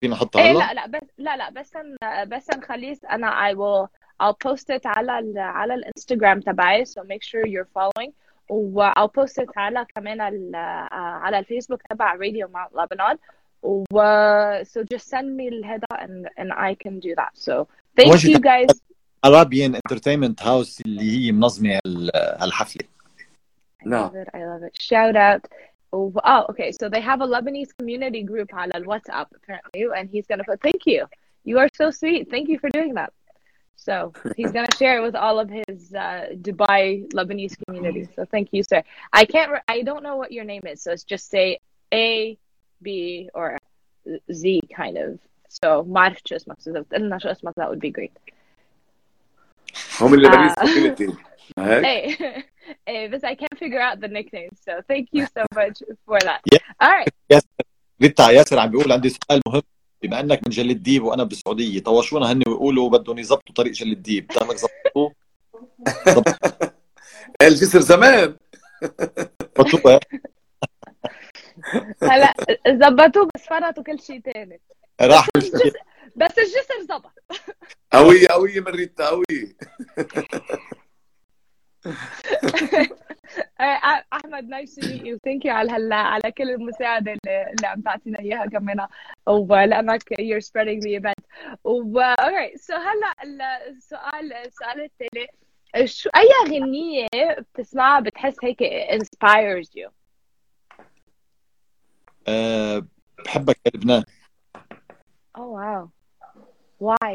[0.00, 1.96] فينا نحطها إيه هلا؟ لا لا بس لا لا بس أن
[2.28, 3.88] بس نخليه أنا I will
[4.22, 6.84] I'll post it على ال على الانستغرام تبعي.
[6.84, 8.10] So make sure you're following.
[8.50, 10.56] و I'll post it على كمان ال
[10.92, 13.18] على الفيسبوك تبع راديو مع لبنان
[13.62, 14.00] و
[14.64, 17.32] so just send me الهدا and and I can do that.
[17.34, 17.66] So
[18.00, 18.80] thank وجهك you guys.
[19.25, 22.87] ارابيان انترتينمنت هاوس اللي هي منظمه هال- هالحفله
[23.83, 24.09] I نعم.
[24.09, 25.43] love it I love it shout out
[25.91, 26.71] Oh, oh, okay.
[26.79, 30.81] So they have a Lebanese community group on WhatsApp apparently, and he's gonna put thank
[30.85, 31.01] you.
[31.49, 32.29] You are so sweet.
[32.33, 33.11] Thank you for doing that.
[33.87, 33.93] So
[34.37, 36.83] he's gonna share it with all of his uh, Dubai
[37.17, 38.03] Lebanese community.
[38.15, 38.83] So thank you, sir.
[39.21, 39.49] I can't.
[39.53, 40.77] Re- I don't know what your name is.
[40.83, 41.47] So it's just say
[41.91, 42.37] A,
[42.85, 43.57] B, or
[44.31, 45.09] Z kind of.
[45.61, 46.57] So معرف شو اسمك.
[46.61, 48.11] So إذا قلنا شو اسمك that would be great.
[50.00, 50.30] هم اللي آه.
[50.30, 51.06] باريس community
[51.58, 52.16] هيك Hey,
[52.88, 54.50] hey, but I can't figure out the nickname.
[54.66, 56.40] So thank you so much for that.
[56.52, 56.58] Yeah.
[56.80, 57.08] All right.
[57.30, 57.46] ياسر
[58.02, 59.62] ريتا ياسر عم بيقول عندي سؤال مهم
[60.02, 64.26] بما انك من جل الديب وأنا بالسعودية طوشونا هن ويقولوا بدهم يظبطوا طريق جل الديب
[64.26, 65.12] بتعمل ظبطوه
[67.42, 68.36] الجسر زمان
[69.58, 70.00] ظبطوه
[72.02, 72.34] هلا
[72.68, 74.60] زبطوه بس فرطوا كل شيء تاني
[75.00, 75.28] راح
[76.16, 77.12] بس الجسر زبط.
[77.92, 79.56] قوية قوية من ريتا قوية
[83.60, 87.66] آه، أحمد nice to meet you thank you على هلا على كل المساعدة اللي, اللي
[87.66, 88.86] عم تعطينا إياها كمان.
[89.26, 91.24] ولأنك you're spreading the event.
[91.64, 93.14] و alright so هلا
[93.68, 95.28] السؤال السؤال التالي.
[95.84, 97.06] شو أي أغنية
[97.38, 98.62] بتسمعها بتحس هيك
[99.02, 99.90] inspires you
[102.28, 102.86] أه
[103.24, 104.04] بحبك يا لبنان.
[105.36, 106.03] Oh wow.
[106.84, 107.14] Why?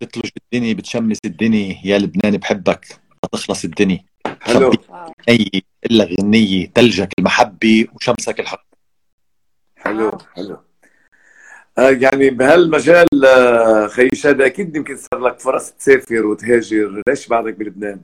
[0.00, 1.80] بتلج الدنيا بتشمس الدنيا.
[1.84, 2.86] يا لبنان بحبك.
[3.32, 4.04] تخلص الدنيا.
[4.40, 6.66] حلو واو غنية إلا غنية.
[6.74, 8.58] تلجك المحبة وشمسك الحب.
[9.76, 10.18] حلو.
[10.34, 10.58] حلو
[11.78, 17.02] آه، يعني بهالمجال آه، خي شادي أكيد يمكن صار لك فرص تسافر وتهاجر.
[17.08, 18.00] ليش بعدك بلبنان؟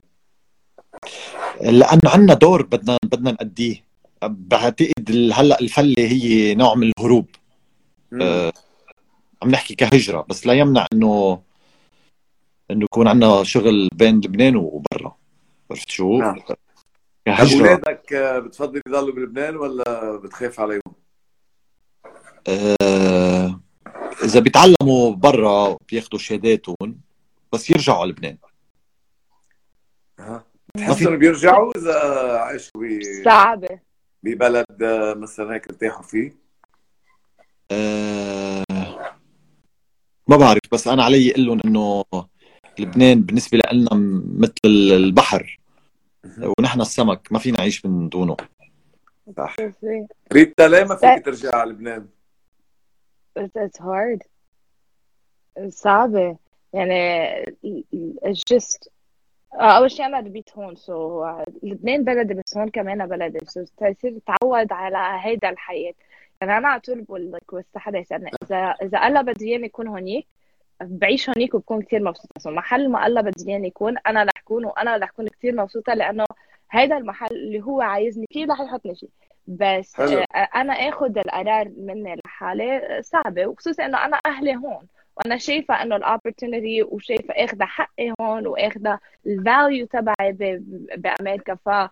[1.60, 3.84] لأنه عندنا دور بدنا بدنا نأديه.
[4.22, 7.26] بعتقد هلأ الفلة هي نوع من الهروب.
[8.22, 8.52] آه،
[9.42, 11.42] عم نحكي كهجرة بس لا يمنع إنه
[12.70, 15.16] إنه يكون عندنا شغل بين لبنان وبرا
[15.70, 16.40] عرفت شو؟ نعم.
[16.40, 16.56] طب
[17.26, 20.80] كهجرة أولادك آه، بتفضل يضلوا بلبنان ولا بتخاف عليهم؟
[22.48, 23.60] آه،
[24.24, 27.00] إذا بيتعلموا برا بياخذوا شهاداتهم
[27.52, 28.36] بس يرجعوا على لبنان
[30.20, 31.98] ها بتحس إنه بيرجعوا إذا
[32.38, 33.80] عاشوا ب- صعبه
[34.22, 36.32] ببلد آه، مثلا هيك ارتاحوا فيه؟
[37.70, 38.64] آه،
[40.28, 42.04] ما بعرف بس أنا علي أقول لهم إنه
[42.78, 43.88] لبنان بالنسبة لنا
[44.38, 45.60] مثل البحر.
[46.58, 48.36] ونحن السمك ما فينا نعيش من دونه.
[49.36, 49.56] صح
[50.32, 52.06] ريتا ليه ما فيك ترجع على لبنان؟
[53.38, 54.22] It's, it's hard.
[55.68, 56.36] صعبة.
[56.72, 57.44] يعني
[58.24, 58.88] it's just
[59.54, 63.64] آه، أول شيء أنا بيت هون so آه، لبنان بلدي بس هون كمان بلدي so
[63.76, 65.94] تصير تعود على هيدا الحياة.
[66.40, 68.04] يعني أنا على طول بقول لك بس حدا
[68.44, 70.26] إذا إذا الله بده إياني أكون هونيك
[70.80, 72.40] بعيش هونيك وبكون كثير مبسوطة.
[72.40, 75.94] So محل ما الله بده إياني يكون أنا رح أكون وأنا رح أكون كثير مبسوطة
[75.94, 76.24] لأنه
[76.70, 79.08] هيدا المحل اللي هو عايزني فيه رح يحطني فيه.
[79.46, 80.18] بس حلو.
[80.18, 84.86] آه، أنا آخذ القرار مني لحالي صعبة وخصوصا إنه أنا أهلي هون.
[85.16, 90.32] وأنا شايفة انه ال opportunity وشايفة اخذه حقي هون واخذه ال value تبعي
[90.96, 91.90] بأمريكا ف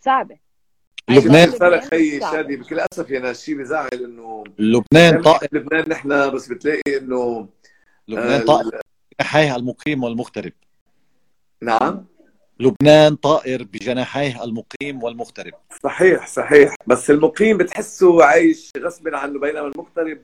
[0.00, 0.36] صعبة.
[1.08, 2.20] لبنان رسالة خيي.
[2.20, 5.48] شادي بكل أسف يا ناس شيء بزعل إنه لبنان طائر.
[5.52, 7.48] لبنان نحن بس بتلاقي إنه
[8.08, 8.80] لبنان آه، طائر.
[9.12, 10.52] بجناحيه المقيم والمغترب.
[11.62, 12.06] نعم.
[12.60, 15.52] لبنان طائر بجناحيه المقيم والمغترب.
[15.82, 16.74] صحيح صحيح.
[16.86, 20.18] بس المقيم بتحسه عايش غصب عنه بينما المغترب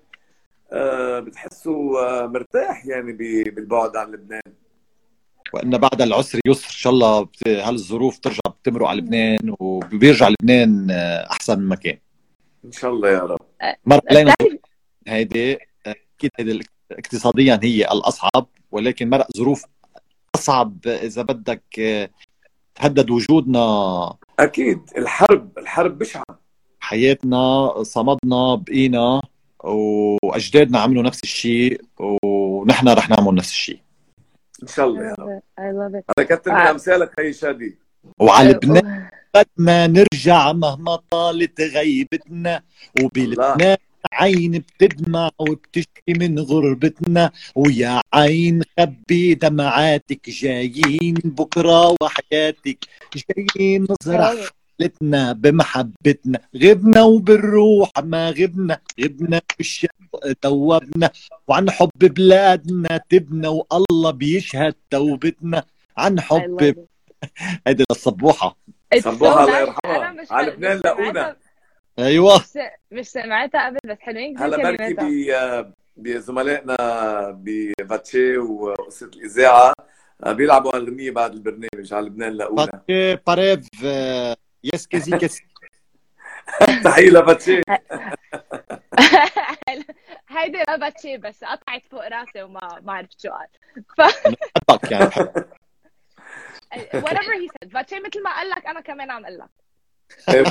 [1.20, 4.40] بتحسه آه، مرتاح يعني ب- بالبعد عن لبنان.
[5.54, 10.90] وإن بعد العسر يسر إن شاء الله بت- هالظروف ترجع بتمرق على لبنان وبيرجع لبنان
[10.90, 11.98] آه، أحسن من مكان.
[12.64, 13.38] إن شاء الله يا رب.
[13.86, 14.34] مر علينا
[15.08, 15.52] هيدي
[15.86, 19.64] آه، أكيد هيدي اقتصاديا هي الأصعب ولكن مرق ظروف
[20.34, 22.10] أصعب إذا بدك آه،
[22.74, 24.14] تهدد وجودنا.
[24.38, 24.80] أكيد.
[24.98, 26.24] الحرب الحرب بشعة.
[26.80, 29.20] حياتنا صمدنا بقينا.
[29.66, 31.80] وأجدادنا عملوا نفس الشيء
[32.22, 33.78] ونحن رح نعمل نفس الشيء.
[34.62, 35.02] إن شاء الله.
[35.02, 36.04] يا رب I love it.
[36.18, 36.70] أنا كتر من آه.
[36.70, 37.78] امثالك خيي شادي.
[38.18, 42.62] وعلى لبنان قد ما نرجع مهما طالت غيبتنا
[43.02, 43.76] وبلبنان
[44.12, 52.84] عين بتدمع وبتشكي من غربتنا ويا عين خبي دمعاتك جايين بكرة وحياتك
[53.16, 54.34] جايين نزرع
[54.80, 61.10] حالتنا بمحبتنا غبنا وبالروح ما غبنا غبنا بالشوق توبنا
[61.48, 65.64] وعن حب بلادنا تبنا والله بيشهد توبتنا
[65.96, 66.86] عن حب.
[67.66, 68.56] هيدي للصبوحة
[68.98, 69.60] صبوحة الله.
[69.60, 70.26] يرحمها.
[70.30, 71.36] على لبنان لقونا.
[71.98, 72.42] أيوه مش
[72.90, 76.76] مش سمعتها قبل بس حلوين كثير هلا بركي بزملائنا
[77.40, 79.72] بفاتشي وقصة الإذاعة
[80.24, 84.36] آه، بيلعبوا هالغنيه بعد البرنامج على لبنان لقونا باتشي باريف آه،
[84.74, 85.44] يس كزي كزي
[86.84, 87.60] تحية لفاتشي
[90.28, 93.48] هيدي لبتشي بس قطعت فوق راسي وما ما عرفت شو قال.
[93.98, 95.10] بحبك يعني.
[97.06, 97.72] Whatever he said.
[97.72, 99.48] باتشي مثل ما قال لك أنا كمان عم أقول لك.
[100.28, 100.42] إيه،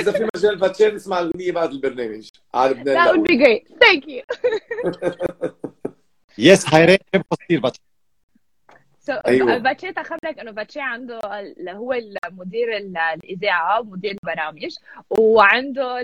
[0.00, 2.28] إذا في مجال باتشي نسمع الغنيه بعد البرنامج.
[2.54, 3.68] على لبنان that would be great.
[3.84, 4.22] Thank you.
[6.38, 7.80] yes حيرين بحب كثير باتشي
[9.10, 9.58] so أيوة.
[9.58, 14.74] باتشي تخبرك إنه باتشي عنده اللي هو المدير ال- الإذاعة مدير البرامج
[15.10, 16.02] وعنده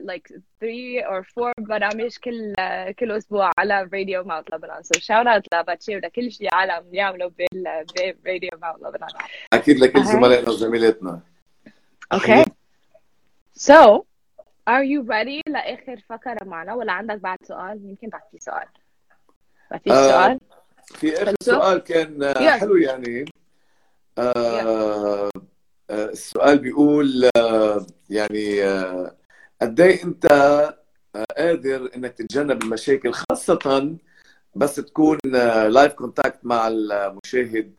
[0.00, 0.28] like
[0.60, 2.54] three or four برامج كل
[2.98, 7.30] كل أسبوع على راديو Mount لبنان so shout out لباتشي ولكل شيء عالم يعملوا
[8.24, 9.08] براديو ماوت لبنان
[9.52, 10.04] أكيد لكل.
[10.04, 11.20] زملائنا وزميلاتنا
[12.14, 12.44] Okay.
[13.68, 14.04] So,
[14.66, 18.66] are you ready لآخر فقرة معنا ولا عندك بعد سؤال؟ يمكن بعد في سؤال.
[19.70, 20.40] بعد في آه، سؤال؟
[20.86, 22.58] في آخر؟ سؤال كان آه،.
[22.58, 23.24] حلو يعني
[24.18, 25.30] آه،
[25.90, 28.62] آه، السؤال بيقول آه، يعني
[29.62, 30.26] قد إيه انت
[31.38, 33.96] قادر انك تتجنب المشاكل خاصة
[34.56, 35.18] بس تكون
[35.68, 37.74] live contact مع المشاهد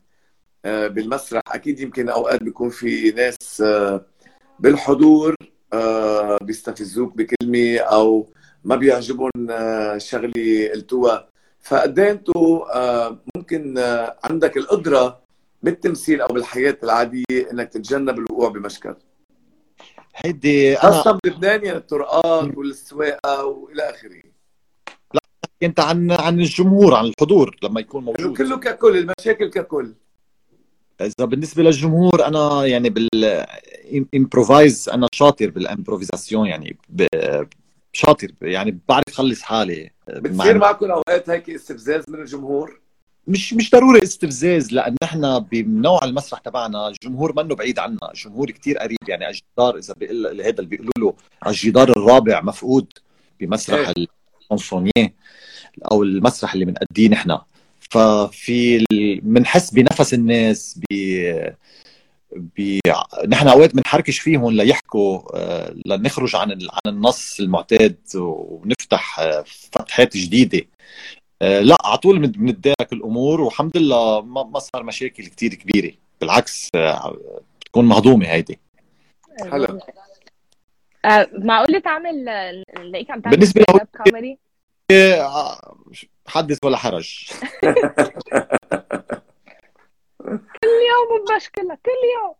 [0.64, 3.62] بالمسرح أكيد يمكن أوقات بيكون في ناس
[4.60, 5.34] بالحضور
[6.42, 8.32] بيستفزوك بكلمة أو
[8.64, 9.30] ما بيعجبهم
[9.98, 11.28] شغلة قلتوها
[11.66, 15.20] فقد إيه أنتوا آه، ممكن آه، عندك القدرة
[15.62, 18.94] بالتمثيل أو بالحياة العادية انك تتجنب الوقوع بمشكل
[20.16, 24.22] هيدي أنا خاصة بلبنان يعني الطرقات والسواقة والى آخره.
[25.62, 28.36] كنت عن عن الجمهور عن الحضور لما يكون موجود.
[28.36, 29.94] كله ككل المشاكل ككل.
[31.00, 36.78] إذا بالنسبة للجمهور أنا يعني بال improvise أنا شاطر بال improvisation يعني
[37.96, 42.80] شاطر يعني بعرف خلص حالي بتصير مع معكم أوقات هيك استفزاز من الجمهور؟
[43.28, 48.78] مش مش ضروري استفزاز لأن إحنا بنوع المسرح تبعنا الجمهور منه بعيد عنا الجمهور كتير
[48.78, 52.86] قريب يعني على الجدار إذا بيقول هذا اللي بيقولوا له على الجدار الرابع مفقود
[53.40, 53.92] بمسرح
[54.42, 55.14] الشانسونييه
[55.92, 57.38] أو المسرح اللي بنأديه نحن.
[57.80, 58.84] ففي
[59.22, 60.80] بنحس بنفس الناس
[62.36, 62.80] ب ب
[63.28, 70.16] نحن أوقات بنحركش فيهم ليحكوا آه، لنخرج عن ال- عن النص المعتاد ونفتح آه، فتحات
[70.16, 70.62] جديدة
[71.42, 75.92] آه، لا على طول بن- بنتدارك الأمور والحمد لله ما ما صار مشاكل كتير كبيرة
[76.20, 76.68] بالعكس
[77.60, 78.58] بتكون مهضومة هيدي
[79.50, 79.80] حلو.
[81.32, 82.24] معقول تعمل
[82.78, 83.46] نلاقيك عم تعمل
[84.08, 84.36] comedy؟
[84.92, 85.76] آه،
[86.26, 87.26] حدث ولا حرج
[90.34, 92.34] كل يوم بمشكلة كل يوم.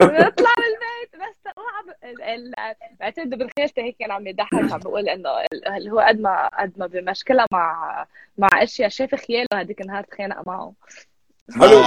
[0.00, 2.22] بطلع من البيت بس اوعى ب- ال-
[2.58, 6.48] ال- بعتقد بالخيشة هيك كان عم يضحك عم بقول إنه ال- اللي هو قد ما
[6.60, 8.06] قد ما بمشكلة مع
[8.38, 8.88] مع أشياء.
[8.88, 10.72] شاف خياله هذيك النهار تخانق معه.
[11.60, 11.82] حلو.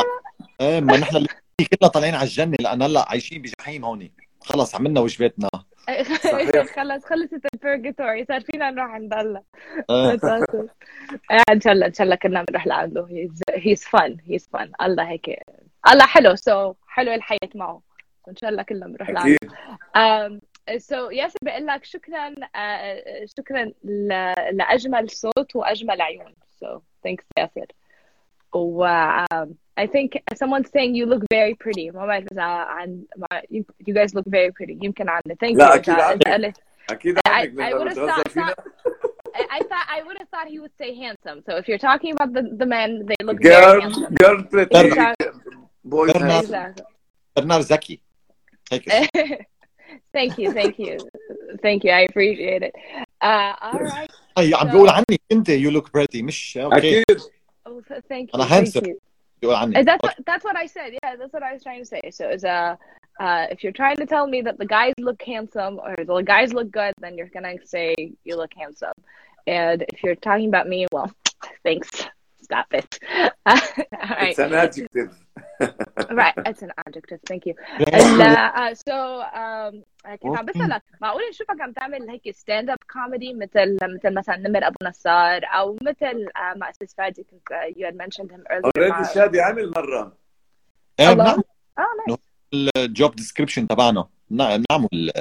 [0.61, 1.25] إيه ما نحن
[1.59, 2.55] كلنا طالعين على الجنة.
[2.59, 4.09] لأن هلأ عايشين بجحيم هون
[4.41, 5.49] خلص عملنا وجباتنا.
[6.75, 9.43] خلص خلصت ال purgatory صار فينا نروح عند الله.
[9.89, 10.11] آه.
[11.51, 13.07] إن شاء الله إن شاء الله كنا بنروح لعنده.
[13.49, 15.43] he's fun he's fun الله هيك.
[15.91, 16.35] الله حلو.
[16.36, 17.81] so so, حلو الحياة معه.
[18.29, 20.41] إن شاء الله كلنا بنروح لعنده.
[20.78, 23.71] so ياسر بقول لك شكرا uh, شكرا
[24.51, 26.33] لأجمل صوت وأجمل عيون.
[26.59, 27.65] سو ثانكس ياسر.
[28.55, 28.86] و
[29.32, 33.05] um, I think someone's saying you look very pretty ما بعرف اذا عن
[33.51, 36.55] you, you guys look very pretty يمكن عن thank لا you اكيد عنك
[36.90, 38.59] اكيد عنك I, I would have thought,
[39.59, 41.38] I thought I would have thought he would say handsome.
[41.47, 44.14] So if you're talking about the, the men, they look girl, very handsome.
[44.22, 44.78] girl pretty.
[45.84, 46.84] Boys Exactly.
[47.36, 48.01] برنار ذكي
[48.72, 48.90] هيك
[50.16, 50.99] thank you, thank you,
[51.62, 51.90] thank you.
[51.90, 52.74] I appreciate it.
[53.20, 54.11] Uh, all right.
[54.38, 57.20] اي عم بيقول عني انت يو لوك بريتي مش اوكي اكيد
[57.68, 58.34] Oh, th- thank you.
[58.34, 58.86] أنا thank handsome.
[58.86, 58.99] you.
[59.42, 60.92] بيقول عني Uh, That's what, that's what I said.
[61.03, 62.03] Yeah, that's what I was trying to say.
[62.18, 62.76] So it's uh,
[63.24, 66.49] uh, if you're trying to tell me that the guys look handsome or the guys
[66.59, 67.88] look good, then you're gonna say
[68.26, 68.97] you look handsome.
[69.47, 71.11] And if you're talking about me, well,
[71.66, 71.88] thanks.
[72.50, 72.91] Stop it.
[73.45, 73.56] all
[74.22, 74.30] right.
[74.34, 75.12] It's an adjective.
[76.22, 76.34] right.
[76.50, 77.20] It's an adjective.
[77.30, 77.54] Thank you.
[77.80, 78.22] ال-
[78.62, 78.95] uh, so
[79.41, 79.84] um,
[80.24, 84.68] كنت عم بسألك معقول نشوفك عم تعمل هيك stand up comedy مثل مثل مثلا نمر
[84.68, 88.72] أبو نصار أو مثل uh, مع أستاذ فادي كنت uh, you had mentioned him earlier
[88.78, 90.18] already مع- شادي عمل مرة
[91.00, 91.14] إيه،.
[91.14, 91.43] بنعمل
[91.78, 92.18] آه nice.
[92.78, 95.12] ال job description تبعنا بنع- بنعمل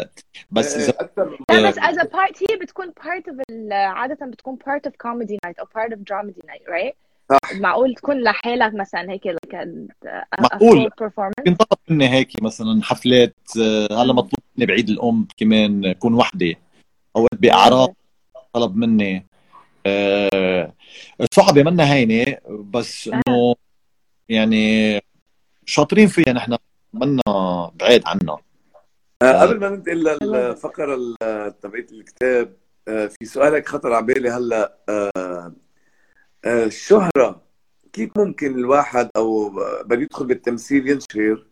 [0.50, 1.70] بس اذا أكثر من لا مرة.
[1.70, 5.54] بس as a part هي بتكون part of ال- عادة بتكون part of comedy night
[5.60, 7.54] أو part of dramedy night right؟ صح.
[7.54, 9.36] معقول تكون لحالك مثلا هيك a
[10.40, 10.90] معقول.
[11.44, 16.54] بينطلب مني هيك مثلا حفلات آه، هلا مطلوب مني بعيد الأم كمان أكون وحده
[17.16, 17.94] اوقات باعراض
[18.52, 19.26] طلب مني.
[19.86, 20.72] آه،
[21.32, 23.54] صعبه منا هينه بس إنه
[24.28, 25.00] يعني
[25.66, 26.56] شاطرين فيها نحن
[26.92, 28.36] منا بعيد عنا
[29.22, 30.96] آه، قبل ما ننتقل للفقره
[31.50, 32.56] تبعت الكتاب
[32.88, 35.52] آه، في سؤالك خطر على بالي هلأ آه،
[36.46, 37.42] الشهرة
[37.92, 39.48] كيف ممكن الواحد أو
[39.84, 41.44] بده يدخل بالتمثيل ينشهر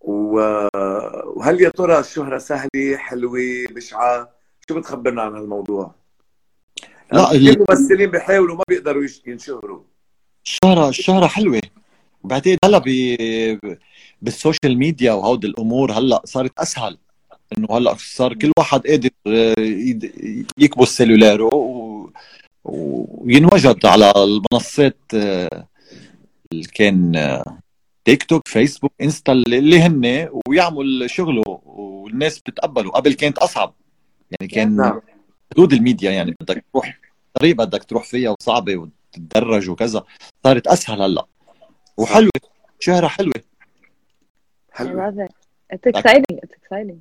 [0.00, 3.40] وهل يا ترى الشهرة سهلة حلوة
[3.70, 4.30] بشعه
[4.68, 5.94] شو بتخبرنا عن هالموضوع؟
[7.12, 9.82] لا كثير ممثلين بيحاولوا ما بيقدروا ينشهروا.
[10.44, 11.60] الشهرة الشهرة حلوة.
[12.22, 12.88] وبعدين هلا ب...
[14.22, 16.98] بالسوشيال ميديا وهود الأمور هلا صارت أسهل.
[17.58, 19.54] إنه هلا صار كل واحد قادر آه،
[20.58, 22.10] يكبس سيلولاره و...
[22.64, 25.66] وينوجد على المنصات آه،
[26.52, 27.58] اللي كان آه،
[28.04, 32.90] تيك توك فيسبوك انستا اللي هن ويعمل شغله والناس بتقبله.
[32.90, 33.74] قبل كانت أصعب.
[34.30, 35.00] يعني كان نعم.
[35.52, 36.98] حدود الميديا يعني بدك تروح
[37.34, 40.04] طريق بدك تروح فيها وصعبة وتتدرج وكذا.
[40.44, 41.26] صارت أسهل هلأ.
[41.96, 42.30] وحلوة.
[42.80, 43.32] شهرة حلوة.
[44.72, 45.32] I حلو love it
[45.74, 46.36] it's exciting.
[46.44, 46.96] It's exciting.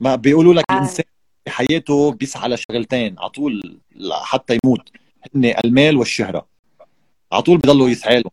[0.00, 0.74] ما بيقولوا لك آه.
[0.74, 1.04] الانسان
[1.46, 3.80] بحياته بيسعى لشغلتين على طول
[4.22, 4.88] حتى يموت
[5.34, 6.46] هن المال والشهرة.
[7.32, 8.30] على طول بضلوا يسعى له.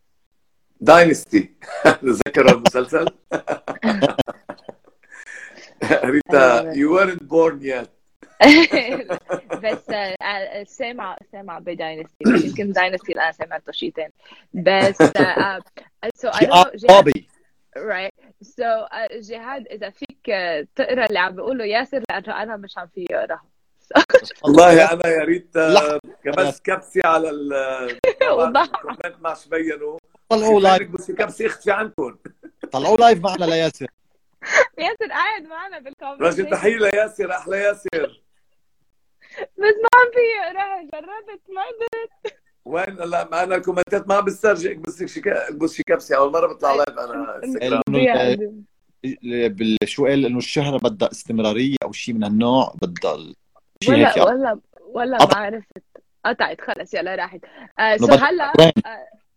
[0.80, 1.50] Dynasty
[2.02, 3.06] تذكر المسلسل؟
[6.04, 7.88] ريتا you weren't born yet.
[9.64, 14.12] بس آه، سامع سامع ب Dynasty يمكن Dynasty الآن سمعته شيء ثاني
[14.54, 15.02] بس
[16.16, 17.28] so I don't know جهاد طابي
[17.76, 18.12] right.
[18.42, 19.90] So uh, جهاد إذا آه،
[20.76, 23.40] تقرأ اللي عم بقوله ياسر لأنه أنا مش عم في اقرا
[24.44, 26.00] والله أنا يا ريت لحظة.
[26.36, 27.52] بس كبسي على ال
[28.38, 28.62] وضح.
[28.62, 29.98] ال comment ما بينوا
[30.28, 30.90] طلعوا live.
[30.90, 32.16] بس كبسي اختفي عنكم.
[32.72, 33.86] طلعوا live معنا لياسر.
[34.78, 36.22] ياسر قاعد معنا بال comment.
[36.22, 38.22] رجل تحية لياسر أحلى ياسر.
[39.40, 42.34] بس ما عم في اقراها جربت ما قدرت.
[42.64, 46.16] وين؟ لا ما أنا ال comment ات ما بسترجع بس شي بس شي كبسي.
[46.16, 48.64] أول مرة بطلع live أنا إنستغرام.
[49.48, 53.16] بالشو قال إنه الشهرة بدها استمرارية أو شيء من هالنوع بدها
[53.84, 54.30] شيء ولا هيك يعني.
[54.30, 54.60] ولا
[54.92, 55.18] ولا.
[55.18, 55.82] ما عرفت
[56.24, 57.40] قطعت خلص يلا راحت
[57.78, 58.72] آه so هلا وين؟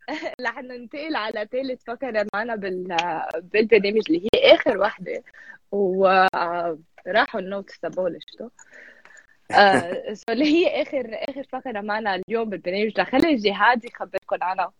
[0.46, 2.98] رح ننتقل على ثالث فقرة معنا بال
[3.42, 5.24] بالبرنامج اللي هي آخر وحدة
[5.72, 8.50] وراحوا ال notes تبعوا شتو
[9.52, 14.72] آه سو اللي هي آخر آخر فقرة معنا اليوم بالبرنامج لخلي جهاد يخبركم عنها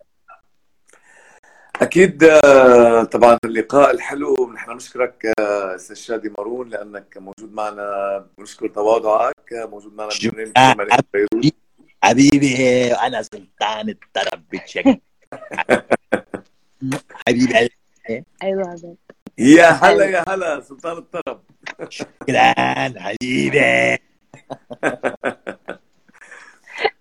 [1.82, 4.52] أكيد آه، طبعا اللقاء الحلو.
[4.54, 8.26] نحن نشكرك آه، أستاذ شادي مارون لأنك موجود معنا.
[8.38, 11.54] بنشكر تواضعك آه، موجود معنا ببرنامج بيروت
[12.02, 14.98] حبيبي أنا سلطان الطرب بتشكل
[17.26, 17.68] حبيبي
[18.42, 18.94] أيوة هذا
[19.38, 21.40] يا هلا يا هلا سلطان الطرب.
[21.88, 22.54] شكرا
[23.00, 23.98] حبيبي.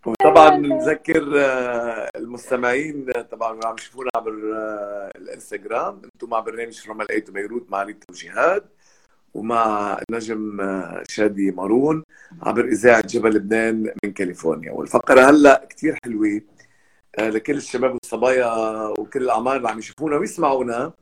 [0.06, 6.02] وطبعا نذكر آه، المستمعين آه، طبعا اللي عم يشوفونا عبر آه، الإنستغرام.
[6.06, 8.64] أنتم مع برنامج from LA to Beirut مع ريتا وجهاد
[9.34, 10.62] ومع نجم
[11.10, 12.04] شادي مارون
[12.42, 14.72] عبر إذاعة جبل لبنان من كاليفورنيا.
[14.72, 16.42] والفقرة هلأ كتير حلوة
[17.20, 18.48] لكل الشباب والصبايا
[19.00, 20.94] وكل الأعمار اللي عم يشوفونا ويسمعونا.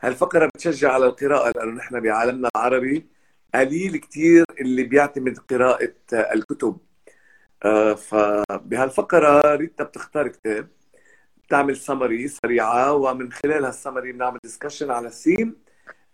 [0.00, 3.06] هالفقرة بتشجع على القراءة لأنه نحن بعالمنا العربي
[3.54, 6.76] قليل كتير اللي بيعتمد قراءة الكتب.
[7.96, 10.68] فبهالفقرة ريتا بتختار كتاب
[11.46, 15.56] بتعمل سمري سريعة ومن خلال هال summary بنعمل discussion على الثيم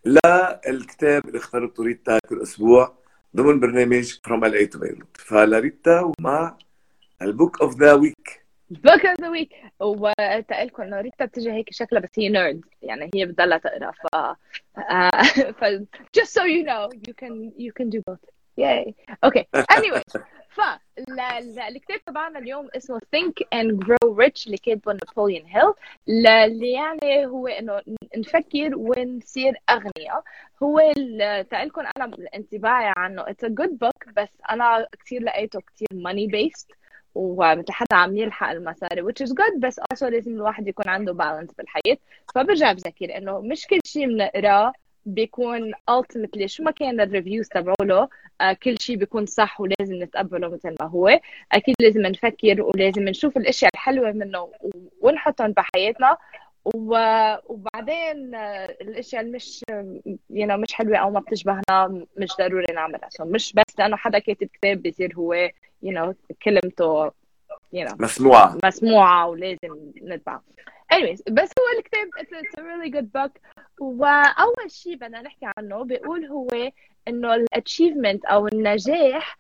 [0.05, 2.99] للكتاب اللي اخترته ريتا كل أسبوع
[3.37, 6.59] ضمن برنامج LA to Beirut فلريتا ومع
[7.23, 12.11] البوك اوف ذا ويك بوك اوف ذا ويك وتقلكم إنه ريتا بتجي هيك شكلها بس
[12.19, 14.07] هي nerd يعني هي بتضلها تقرأ ف
[15.61, 15.65] ف
[16.19, 18.36] just so you know you can you can do both.
[18.57, 18.95] Yay.
[19.23, 19.47] Okay.
[19.77, 20.03] Anyway
[20.57, 25.73] فالكتاب تبعنا اليوم اسمه Think and Grow Rich اللي كاتبه نابليون هيل
[26.09, 27.83] اللي يعني هو إنه
[28.17, 30.23] نفكر ونصير أغنياء.
[30.63, 30.81] هو
[31.51, 33.25] تقلكم أنا انطباعي عنه.
[33.25, 36.77] It's a good book بس أنا كثير لقيته كثير money based
[37.15, 41.51] ومثل حدا عم يلحق المصاري which is good بس also لازم الواحد يكون عنده بالانس
[41.59, 41.97] بالحياة.
[42.35, 44.73] فبرجع بذكر إنه مش كل شيء بنقراه
[45.07, 48.09] بيكون ultimately شو ما كان الريفيوز تبعوله
[48.41, 51.21] آه كل شيء بيكون صح ولازم نتقبله مثل ما هو.
[51.53, 54.51] أكيد لازم نفكر ولازم نشوف الأشياء الحلوة منه
[55.01, 56.17] ونحطهم بحياتنا.
[56.65, 58.35] وبعدين
[58.81, 63.09] الأشياء اللي مش know, مش حلوة أو ما بتشبهنا مش ضروري نعملها.
[63.21, 65.49] So مش بس لأنه حدا كاتب كتاب بصير هو
[65.85, 67.09] you know, كلمته
[67.75, 68.59] you know, مسموعة.
[68.65, 70.43] مسموعة ولازم نتبعها
[70.95, 73.41] anyways بس هو الكتاب it's a really good book.
[73.81, 76.49] وأول شيء بدنا نحكي عنه بيقول هو
[77.09, 79.39] إنه ال achievement أو النجاح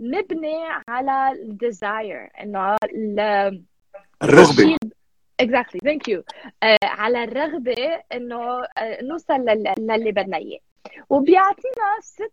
[0.00, 2.76] مبني على ال desire إنه
[4.22, 4.76] الرغبة.
[5.42, 5.78] exactly.
[5.84, 6.22] Thank you.
[6.82, 9.40] على الرغبة إنه نوصل
[9.78, 10.60] للي بدنا إياه.
[11.10, 12.32] وبيعطينا ست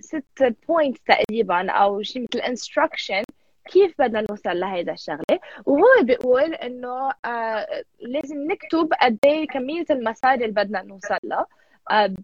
[0.00, 3.22] ست points تقريبا أو شيء مثل instruction
[3.64, 7.66] كيف بدنا نوصل لهيدا الشغلة؟ وهو بيقول إنه آه
[8.00, 11.46] لازم نكتب قد إيه كمية المصاري اللي بدنا نوصل لها.
[11.90, 12.14] آه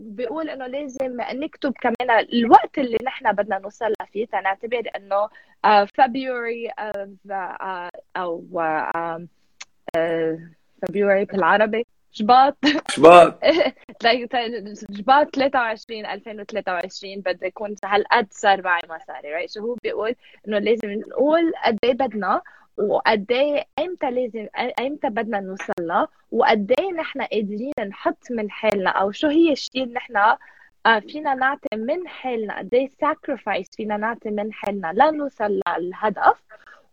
[0.00, 4.26] بيقول إنه لازم نكتب كمان الوقت اللي نحن بدنا نوصل فيه.
[4.26, 5.28] تنعتبر إنه
[5.86, 8.44] February آه أو
[10.82, 11.86] February بالعربي.
[12.12, 12.56] شباط
[12.90, 13.38] شباط
[14.98, 20.14] شباط 23 2023 بده يكون هالقد صار معي مصاري right شو هو بيقول
[20.48, 22.42] إنه لازم نقول قد إيه بدنا
[22.76, 24.46] وقد إيه ايمتى لازم
[24.78, 29.82] ايمتى بدنا نوصل لها وقد إيه نحن قادرين نحط من حالنا أو شو هي الشيء
[29.82, 30.36] اللي نحن
[31.08, 36.42] فينا نعطي من حالنا قد إيه sacrifice فينا نعطي من حالنا لنوصل للهدف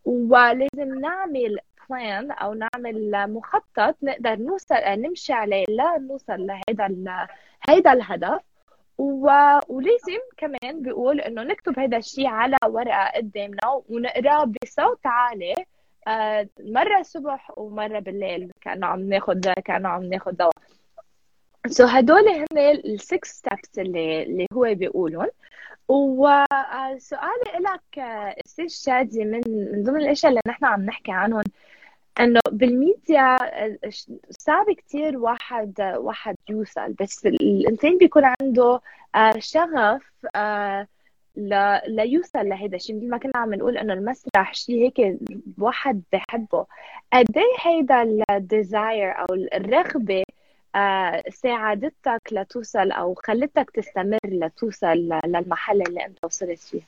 [0.06, 1.58] ولازم نعمل
[1.90, 7.28] plan أو نعمل مخطط نقدر نوصل نمشي عليه لنوصل لهذا
[7.70, 8.42] هيدا الهدف.
[8.98, 9.30] و...
[9.70, 15.56] ولازم كمان بيقول إنه نكتب هذا الشيء على ورقة قدامنا ونقراه بصوت عالي
[16.08, 20.52] آه مرة الصبح ومرة بالليل كأنه عم ناخذ كأنه عم ناخذ دواء
[21.68, 25.28] so هدول هن ال six steps اللي اللي هو بيقولهم.
[25.90, 28.00] وسؤالي لك
[28.46, 31.44] أستاذ شادي من من ضمن الأشياء اللي نحن عم نحكي عنهم
[32.20, 33.38] إنه بالميديا
[34.30, 38.82] صعب كتير واحد واحد يوصل بس الإنسان بيكون عنده
[39.40, 40.02] شغف
[41.88, 42.96] ليوصل لهذا الشيء.
[42.96, 45.18] مثل ما كنا عم نقول إنه المسرح شيء هيك
[45.58, 46.66] واحد بحبه.
[47.14, 50.24] قد إيه هيدا الديزاير أو الرغبة
[51.30, 56.82] ساعدتك لتوصل أو خلتك تستمر لتوصل للمحل اللي أنت وصلت فيه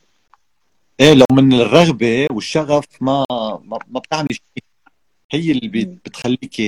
[1.00, 3.26] إيه لو من الرغبة والشغف ما,
[3.88, 4.64] ما بتعمل شيء.
[5.32, 5.68] هي اللي
[6.06, 6.62] بتخليك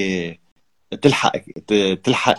[1.01, 1.31] تلحق
[2.03, 2.37] تلحق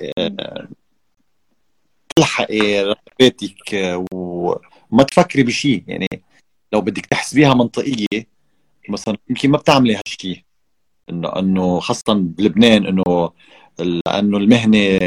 [2.16, 6.09] تلحقي رغباتك وما تفكري بشيء يعني
[6.72, 8.27] لو بدك تحسبيها منطقية
[8.89, 10.43] مثلا يمكن ما بتعملي هالشيء
[11.11, 13.31] انه إنه خاصة بلبنان إنه
[13.79, 14.99] لأنه المهنة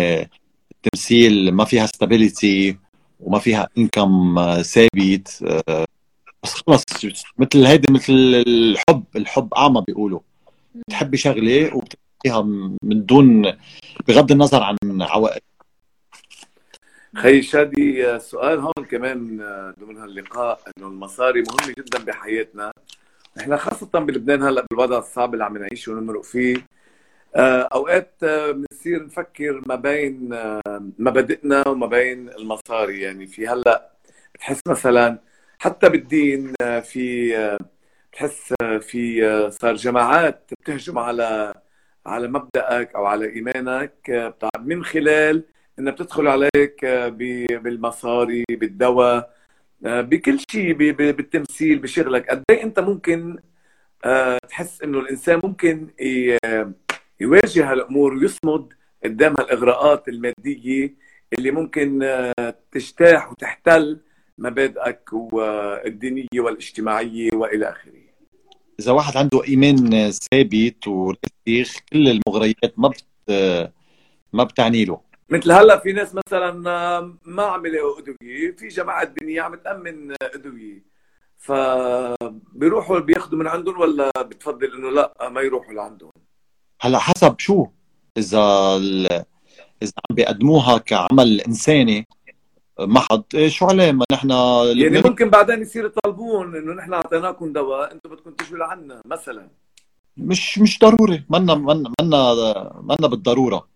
[0.71, 2.77] التمثيل ما فيها ستابيليتي
[3.19, 5.43] وما فيها انكم ثابت.
[6.43, 6.83] بس خلص
[7.37, 10.19] مثل هيدي مثل الحب الحب أعمى بيقولوا.
[10.87, 12.41] بتحبي شغلة وبتحبيها
[12.83, 13.57] من دون
[14.07, 15.41] بغض النظر عن عوائق
[17.15, 19.37] خي شادي سؤال هون كمان
[19.79, 22.71] ضمن هاللقاء إنه المصاري مهمة جدا بحياتنا.
[23.37, 26.57] نحن خاصة بلبنان هلأ بالوضع الصعب اللي عم نعيشه ونمرق فيه.
[27.73, 30.29] أوقات بنصير نفكر ما بين
[30.99, 33.01] مبادئنا وما بين المصاري.
[33.01, 33.89] يعني في هلأ
[34.35, 35.19] بتحس مثلا
[35.59, 36.53] حتى بالدين
[36.83, 37.57] في
[38.17, 39.21] بتحس في
[39.61, 41.53] صار جماعات بتهجم على
[42.05, 45.43] على مبدأك أو على إيمانك من خلال
[45.79, 46.85] انها بتدخل عليك
[47.63, 49.33] بالمصاري بالدواء
[49.81, 52.29] بكل شيء بالتمثيل بشغلك.
[52.29, 53.39] قد إيه أنت ممكن
[54.49, 55.87] تحس إنه الإنسان ممكن
[57.21, 60.95] يواجه هالأمور ويصمد قدام هالإغراءات المادية
[61.33, 61.99] اللي ممكن
[62.71, 63.99] تجتاح وتحتل
[64.37, 68.06] مبادئك والدينية والإجتماعية وإلى آخره.
[68.79, 73.05] إذا واحد عنده إيمان ثابت ورسيخ كل المغريات ما بت
[74.33, 75.01] ما بتعني له.
[75.29, 76.51] مثل هلأ في ناس مثلا
[77.25, 80.83] ما عم يلاقوا أدوية في جماعات دينيه عم تأمن أدوية.
[81.37, 86.11] فبيروحوا بياخذوا من عندهم ولا بتفضل إنه لأ ما يروحوا لعندهم؟
[86.81, 87.67] هلأ حسب شو؟
[88.17, 88.75] إذا
[89.81, 92.07] إذا عم بيقدموها كعمل إنساني
[92.79, 93.23] محض.
[93.33, 94.29] إيه شو عليه ما نحن
[94.77, 99.49] يعني ممكن بعدين يصير يطالبون إنه نحن أعطيناكم دواء أنتم بدكم تجوا لعنا مثلا.
[100.17, 101.25] مش مش ضروري.
[101.29, 102.33] منا منا منا
[102.81, 103.67] منا بالضرورة.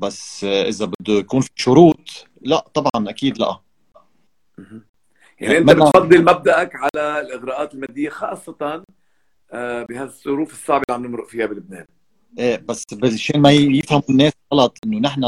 [0.00, 3.58] بس إذا بده يكون في شروط لا طبعا أكيد لا.
[5.40, 8.84] يعني أنت بتفضل مبدأك على الإغراءات المادية خاصة
[9.52, 11.86] آه، بهالظروف الصعبة اللي عم نمرق فيها بلبنان.
[12.38, 15.24] إيه بس مشان ما يفهموا الناس غلط إنه نحن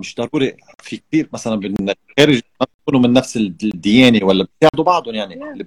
[0.00, 0.56] مش ضروري.
[0.82, 5.66] في كثير مثلا بالخارج ما بيكونوا من نفس الديانة ولا بيساعدوا بعضهم يعني.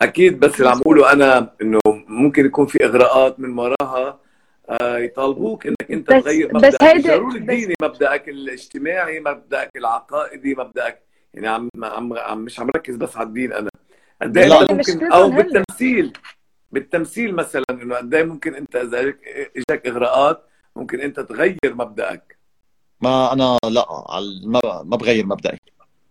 [0.00, 4.20] أكيد بس اللي عم بقوله أنا إنه ممكن يكون في إغراءات من وراها
[4.70, 6.72] آه يطالبوك إنك أنت بس تغير مبدأك.
[6.72, 11.02] بس هيدا ضروري الديني مبدأك الاجتماعي مبدأك العقائدي مبدأك
[11.34, 13.70] يعني عم عم, عم مش عم ركز بس على الدين أنا.
[14.22, 16.12] قد إيه ممكن أو بالتمثيل.
[16.70, 18.98] بالتمثيل مثلا إنه قد إيه ممكن أنت إذا
[19.56, 20.44] اجاك إغراءات
[20.76, 22.35] ممكن أنت تغير مبدأك.
[23.06, 23.86] ما أنا لا
[24.44, 25.58] ما ما بغير مبدئي.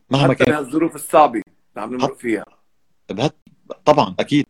[0.09, 0.55] مهما كان.
[0.57, 1.45] الظروف الصعبة اللي
[1.77, 2.45] عم نمرق فيها.
[3.85, 4.45] طبعا أكيد.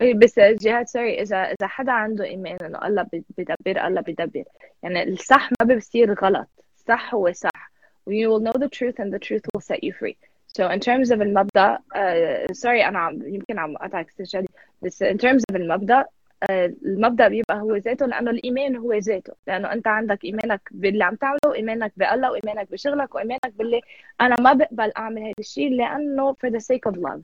[0.00, 3.06] اي بس جهاد سوري إذا إذا حدا عنده إيمان إنه الله
[3.38, 4.44] بدبر الله بدبر
[4.82, 6.48] يعني الصح ما بصير غلط.
[6.76, 7.72] الصح هو صح.
[8.10, 10.16] You will know the truth and the truth will set you free.
[10.56, 14.48] So in terms of المبدأ uh, sorry أنا يمكن عم أقطعك استشهادي.
[14.82, 16.04] بس in terms of المبدأ
[16.50, 19.32] المبدأ بيبقى هو ذاته لأنه الإيمان هو ذاته.
[19.46, 23.80] لأنه أنت عندك إيمانك باللي عم تعمله إيمانك بالله وإيمانك بشغلك وإيمانك باللي
[24.20, 27.20] أنا ما بقبل أعمل هذا الشيء لأنه for the sake of love.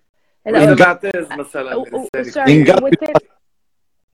[0.46, 1.84] إذا بعتز مثلا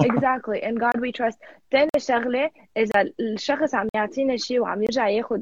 [0.02, 0.62] exactly.
[0.62, 1.38] In God we trust.
[1.72, 5.40] ثاني شغلة إذا الشخص عم يعطينا شيء وعم يرجع ياخذ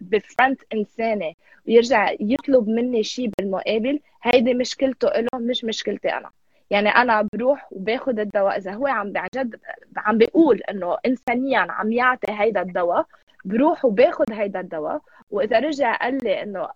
[0.00, 1.32] بفرنت إنسانة
[1.68, 6.30] ويرجع يطلب مني شيء بالمقابل هيدي مشكلته له مش مشكلتي أنا.
[6.70, 8.56] يعني أنا بروح وباخذ الدواء.
[8.56, 9.56] إذا هو عم بعجد
[9.96, 13.06] عم بيقول إنه إنسانيا عم يعطي هيدا الدواء
[13.44, 15.00] بروح وباخذ هيدا الدواء.
[15.30, 16.68] وإذا رجع قال لي إنه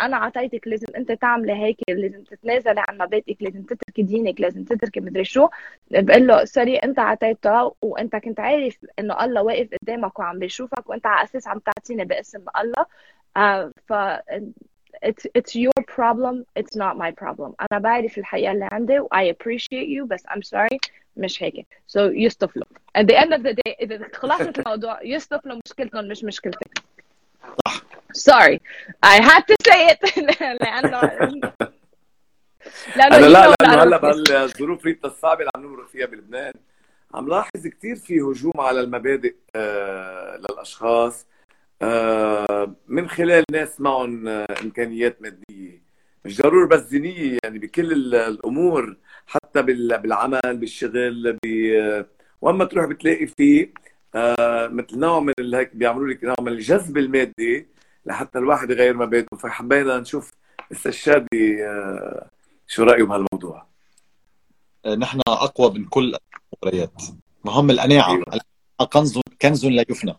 [0.00, 5.00] أنا اعطيتك لازم أنت تعملي هيك لازم تتنازلي عن مبادئك لازم تتركي دينك لازم تتركي
[5.00, 5.48] مدري شو.
[5.90, 11.06] بقول له سوري أنت اعطيته وأنت كنت عارف إنه الله واقف قدامك وعم بيشوفك وأنت
[11.06, 12.86] على أساس عم تعطيني باسم الله.
[13.38, 13.92] uh, ف
[15.02, 17.54] it's it's your problem it's not my problem.
[17.60, 20.78] أنا بعرف الحقيقة اللي عندي و I appreciate you بس I'm sorry
[21.16, 21.66] مش هيك.
[21.88, 22.66] So يصطفلوا
[22.98, 26.78] at the end of the day إذا خلاصه الموضوع يصطفلوا مشكلتهم مش مشكلتك.
[27.66, 27.82] صح.
[28.14, 28.60] Sorry.
[29.02, 30.00] I had to say it.
[30.60, 31.00] لأنه
[32.96, 36.52] لأنه أنا لا لأنه هلا بهالظروف ريتا الصعبه اللي عم نمر فيها بلبنان.
[37.14, 41.26] عم لاحظ كثير في هجوم على المبادئ آه للأشخاص.
[42.88, 45.82] من خلال ناس معهم آه إمكانيات مادية.
[46.24, 51.38] مش ضروري بس دينيه يعني بكل الأمور حتى بالعمل بالشغل
[52.40, 53.72] واما تروح بتلاقي فيه
[54.14, 57.66] آه مثل نوع من هيك بيعملوا لك نوع من الجذب المادي
[58.06, 60.30] لحتى الواحد يغير مبادئه فحبينا نشوف
[60.70, 62.28] السشادي آه
[62.66, 63.66] شو رايه بهالموضوع.
[64.84, 66.16] آه، نحن أقوى من كل
[66.54, 67.02] المباريات.
[67.44, 68.24] مهم القناعة؟ أيوة.
[68.92, 70.14] كنز كنز لا يفنى.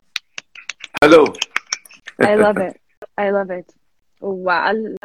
[1.04, 1.34] حلو
[2.22, 2.76] I love it.
[3.24, 3.76] I love it.
[4.22, 4.96] وقال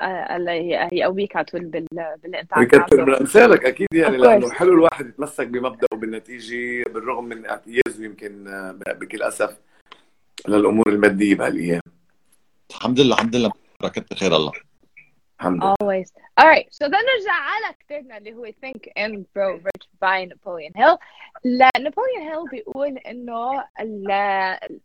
[0.51, 1.03] هي هي
[1.37, 7.25] على طول بالإنتاج بكثر من امثالك أكيد يعني لأنه حلو الواحد يتمسك بمبدأه بالنتيجه بالرغم
[7.25, 8.45] من اعتيازه يمكن
[8.87, 9.59] بكل أسف
[10.49, 11.81] للامور المادية بهالأيام.
[12.71, 13.51] الحمد لله الحمد لله.
[13.83, 14.53] كتر خير الله.
[15.41, 16.09] الحمد لله always
[16.41, 20.99] alright so then نرجع على كتابنا اللي هو think and grow rich by Napoleon Hill.
[21.45, 23.65] لا نابليون هيل بيقول انه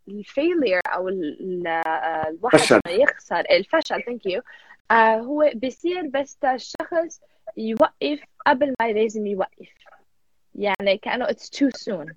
[0.08, 4.42] ال failure أو الواحد يخسر الفشل thank you
[4.90, 7.20] آه هو بيصير بس الشخص
[7.56, 9.68] يوقف قبل ما لازم يوقف.
[10.54, 12.14] يعني كأنه it's too soon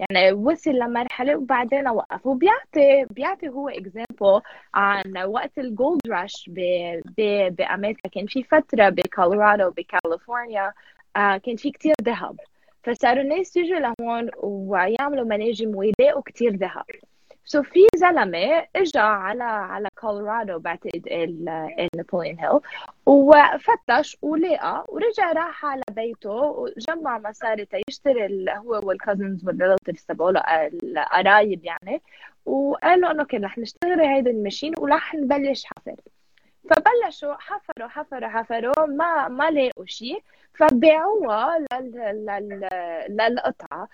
[0.00, 2.26] يعني وصل لمرحله وبعدين وقف.
[2.26, 4.40] وبيعطي بيعطي هو example
[4.74, 6.50] عن وقت ال gold rush
[7.50, 8.08] بأمريكا.
[8.08, 10.72] كان في فترة بكولورادو بكاليفورنيا
[11.16, 12.36] آه كان في كتير ذهب.
[12.82, 16.84] فصاروا الناس يجوا لهون ويعملوا مناجم ويلاقوا كتير ذهب.
[17.50, 21.08] so في زلمة اجى على على كولورادو بعتقد
[21.94, 22.60] نابوليون هيل
[23.06, 30.40] وفتش ولقى ورجع راح على بيته وجمع مصاري تيشتري هو وال cousins وال relatives تبعوله
[30.40, 32.02] القرايب يعني
[32.46, 35.96] وقال له إنه okay رح نشتري هيدي ال machine ورح نبلش حفر
[36.70, 40.22] فبلشوا حفروا حفروا حفروا ما ما لقوا شيء
[40.54, 41.58] فبيعوها
[43.08, 43.88] للقطعة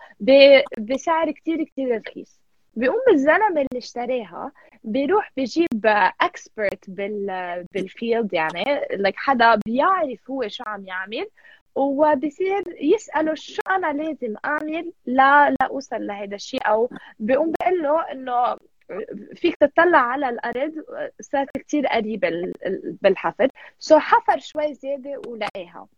[0.79, 2.46] بسعر كتير كتير رخيص.
[2.77, 4.53] بيقوم الزلمه اللي اشتراها
[4.85, 5.87] بيروح بيجيب
[6.21, 7.27] expert بال
[7.73, 11.29] بال field يعني لك حدا بيعرف هو شو عم يعمل
[11.75, 18.57] وبصير يسأله شو أنا لازم أعمل لا لأوصل لهذا الشيء أو بيقوم بيقول له إنه
[19.35, 20.73] فيك تطلع على الأرض
[21.21, 22.53] صارت كتير قريبة
[23.03, 23.49] بالحفر.
[23.79, 25.89] so حفر شوي زيادة ولقاها.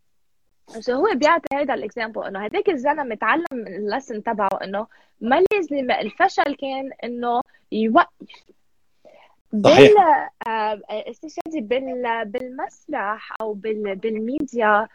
[0.68, 4.86] so هو بيعطي هذا ال example إنه هداك الزلمة تعلم من ال lesson تبعه إنه
[5.20, 7.40] ما لازم الفشل كان إنه
[7.72, 8.44] يوقف
[9.52, 9.94] بال
[10.90, 14.88] especially بال بالمسرح أو بال بالميديا.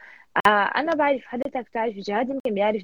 [0.47, 2.83] آه، أنا بعرف حضرتك بتعرف جهاد يمكن بيعرف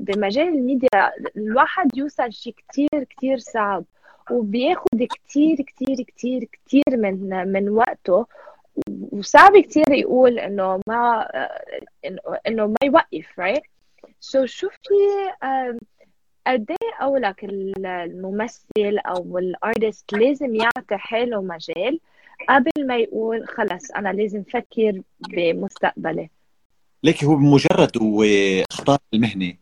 [0.00, 3.84] بمجال الميديا الواحد يوصل شيء كتير كتير صعب
[4.30, 8.26] وبياخد كتير كتير كتير كتير من من وقته.
[9.12, 11.28] وصعب كتير يقول إنه ما
[12.46, 14.94] إنه ما يوقف right so شو في
[16.46, 22.00] قد إيه قولك الممثل أو ال artist لازم يعطي حاله مجال
[22.48, 26.30] قبل ما يقول خلص أنا لازم فكر بمستقبلي.
[27.02, 28.24] ليك هو بمجرد هو
[28.70, 29.54] اختار المهنه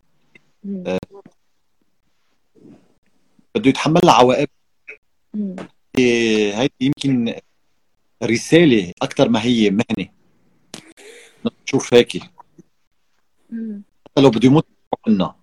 [0.87, 0.99] آه
[3.55, 4.49] بده يتحمل عواقب
[5.97, 7.35] هيدي يمكن
[8.25, 10.09] رسالة أكثر ما هي مهنة.
[11.65, 12.23] نشوف هيك
[14.07, 14.67] حتى لو بده يموت
[15.07, 15.35] عنا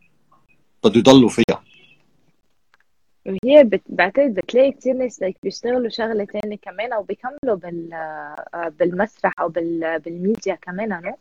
[0.83, 1.63] بده يضلوا فيها.
[3.25, 3.81] وهي بت...
[3.89, 7.89] بعتقد بتلاقي كثير ناس like بيشتغلوا شغلة ثانية كمان أو بيكملوا بال
[8.79, 9.99] بالمسرح أو بال...
[9.99, 11.17] بالميديا كمان نو؟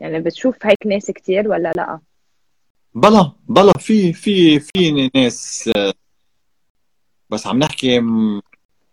[0.00, 2.00] يعني بتشوف هيك ناس كثير ولا لأ؟
[2.94, 5.70] بلا بلا في في في ناس
[7.30, 8.00] بس عم نحكي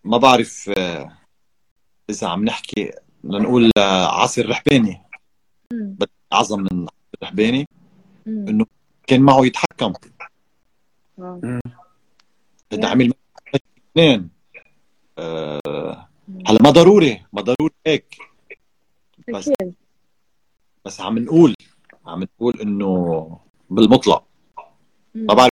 [0.03, 0.71] ما بعرف
[2.09, 2.91] إذا عم نحكي
[3.23, 5.01] لنقول عاصر رحباني.
[6.33, 6.87] اعظم من
[7.23, 7.67] رحباني.
[8.27, 8.65] إنه
[9.07, 9.93] كان معه يتحكم.
[12.73, 13.13] هذا عمل
[13.55, 14.29] اثنين.
[15.19, 16.07] أه
[16.47, 18.17] هلا ما ضروري ما ضروري هيك.
[19.33, 19.51] بس
[20.85, 21.55] بس عم نقول
[22.05, 23.39] عم نقول إنه
[23.69, 24.23] بالمطلق.
[25.15, 25.51] ما بعرف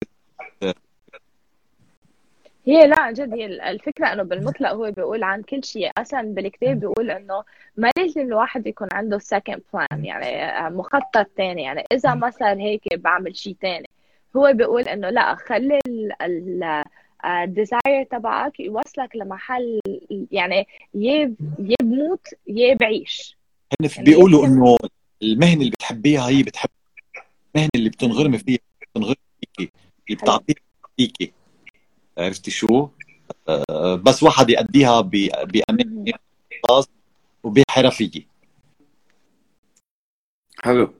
[2.69, 5.91] هي لا عن جد هي الفكرة إنه بالمطلق هو بيقول عن كل شيء.
[5.97, 7.43] أصلا بالكتاب بيقول إنه
[7.77, 12.93] ما لازم الواحد يكون عنده second plan يعني مخطط ثاني يعني إذا ما صار هيك
[12.93, 13.89] بعمل شيء ثاني
[14.37, 15.79] هو بيقول إنه لا خلي
[17.25, 19.79] الديزاير تبعك يوصلك لمحل
[20.31, 23.37] يعني يا يا بموت يا بعيش
[23.81, 24.77] هن يعني بيقولوا إنه
[25.23, 26.69] المهنة اللي بتحبيها هي بتحب
[27.55, 29.71] المهنة اللي بتنغرمي فيها بتنغرمي فيكي
[30.09, 30.61] اللي بتعطيك
[30.97, 31.38] فيكي.
[32.19, 32.89] عرفتي شو؟
[33.49, 36.05] آه، بس واحد يأديها بأمان
[36.69, 36.89] خاص
[37.43, 38.27] وبحرفية.
[40.63, 40.93] حلو.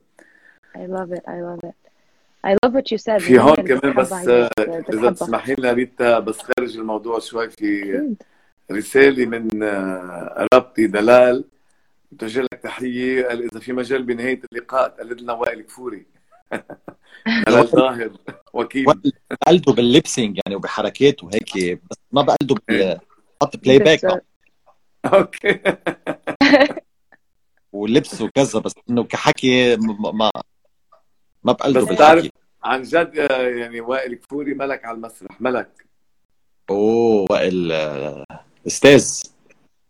[0.76, 1.76] I love it I love it.
[2.48, 3.18] I love what you said.
[3.18, 8.16] في هون كمان بس إذا تسمحي لنا ريتا بس خارج الموضوع شوي في
[8.72, 11.46] رسالة من آه، ربطي دلال.
[12.12, 16.06] بتوجه لك تحية قال إذا في مجال بنهاية اللقاء تقلد لنا وائل كفوري.
[17.48, 18.12] دلال ظاهر
[18.54, 18.86] وكيل.
[19.32, 22.56] بقلده بال lip sync يعني وبحركات وهيك بس ما بقلده
[23.42, 24.24] بحط playback
[25.06, 25.60] okay.
[27.74, 30.32] ولبس وكذا بس إنه كحكي ما
[31.44, 32.32] ما بقلده بس بالحكي.
[32.64, 33.16] عن جد
[33.58, 35.86] يعني وائل كفوري ملك على المسرح ملك.
[36.70, 37.72] أوه وائل
[38.68, 39.22] أستاذ.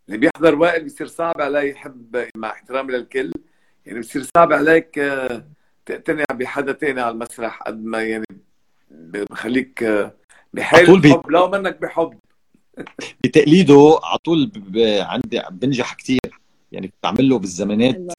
[0.08, 3.32] اللي بيحضر وائل بيصير صعب عليه يحب مع احترامي للكل
[3.86, 4.98] يعني بيصير صعب عليك
[5.90, 8.26] تقتنع بحدا تاني على المسرح قد ما يعني
[8.90, 9.84] بخليك
[10.52, 12.18] بحال الحب لو منك بحب.
[13.24, 14.52] بتقليده على طول
[15.00, 16.40] عندي بنجح كثير
[16.72, 18.12] يعني بتعمل له بالزمانات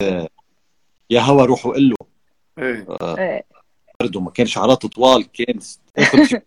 [1.10, 1.96] يا هوا روح وقل له.
[2.58, 2.86] إيه.
[3.02, 3.42] آه
[4.00, 5.58] برضه ما كان شعراته طوال كان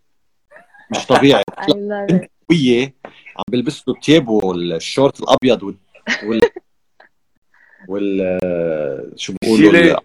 [0.91, 1.43] مش طبيعي.
[2.49, 2.93] قوية
[3.37, 5.77] عم بيلبس له ثيابه الشورت الأبيض وال
[6.23, 6.41] وال,
[7.87, 9.19] وال...
[9.19, 9.97] شو بيقولوا؟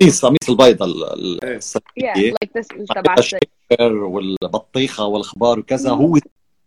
[0.00, 0.86] قميص قميص البيضة
[1.44, 2.34] السفية
[3.82, 5.90] والبطيخة والاخبار وكذا.
[5.90, 6.18] هو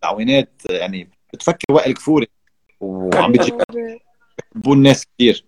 [0.01, 2.27] تعوينات يعني بتفكر وائل كفوري.
[2.79, 3.63] وعم بيجيبوا
[4.67, 5.45] الناس كثير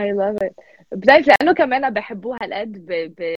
[0.00, 0.52] I love it.
[0.92, 2.92] بتعرف لأنه كمان بحبوه هالقد ب...
[2.92, 3.34] ب...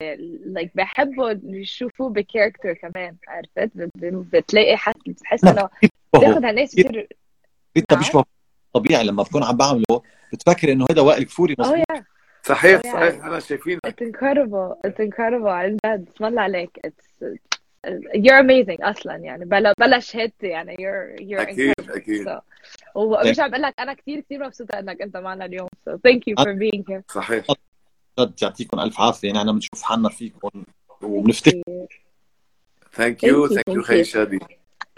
[0.59, 3.91] like بحبوا يشوفوه بكاركتر كمان عرفت؟ ب-
[4.33, 5.68] بتلاقي حس بتحس إنه
[6.16, 7.09] بتاخذ هالناس كثير
[7.77, 7.95] انت.
[7.95, 8.25] بيشبه
[8.73, 10.03] طبيعي لما بكون عم بعمله
[10.33, 12.05] بتفكر إنه هذا وائل كفوري اوه مظبوط يا
[12.43, 12.80] صحيح.
[12.82, 14.88] صحيح أنا شايفينك It's incredible.
[14.91, 16.70] It's incredible عن جد اسم الله عليك.
[16.86, 17.24] It's
[18.14, 21.97] you're amazing أصلا يعني بلا بلاش هيت يعني you're you're أكيد incredible.
[21.97, 22.41] أكيد So,
[22.95, 25.68] ومش عم بقول لك أنا كثير كثير مبسوطة إنك أنت معنا اليوم.
[25.88, 27.03] So thank you for being here.
[27.09, 27.45] صحيح
[28.20, 30.64] جد يعطيكم ألف عافية نحن بنشوف حالنا فيكم
[31.03, 31.62] وبنفتكر
[32.93, 34.07] thank you Thank you, thank you thank خي you.
[34.07, 34.38] شادي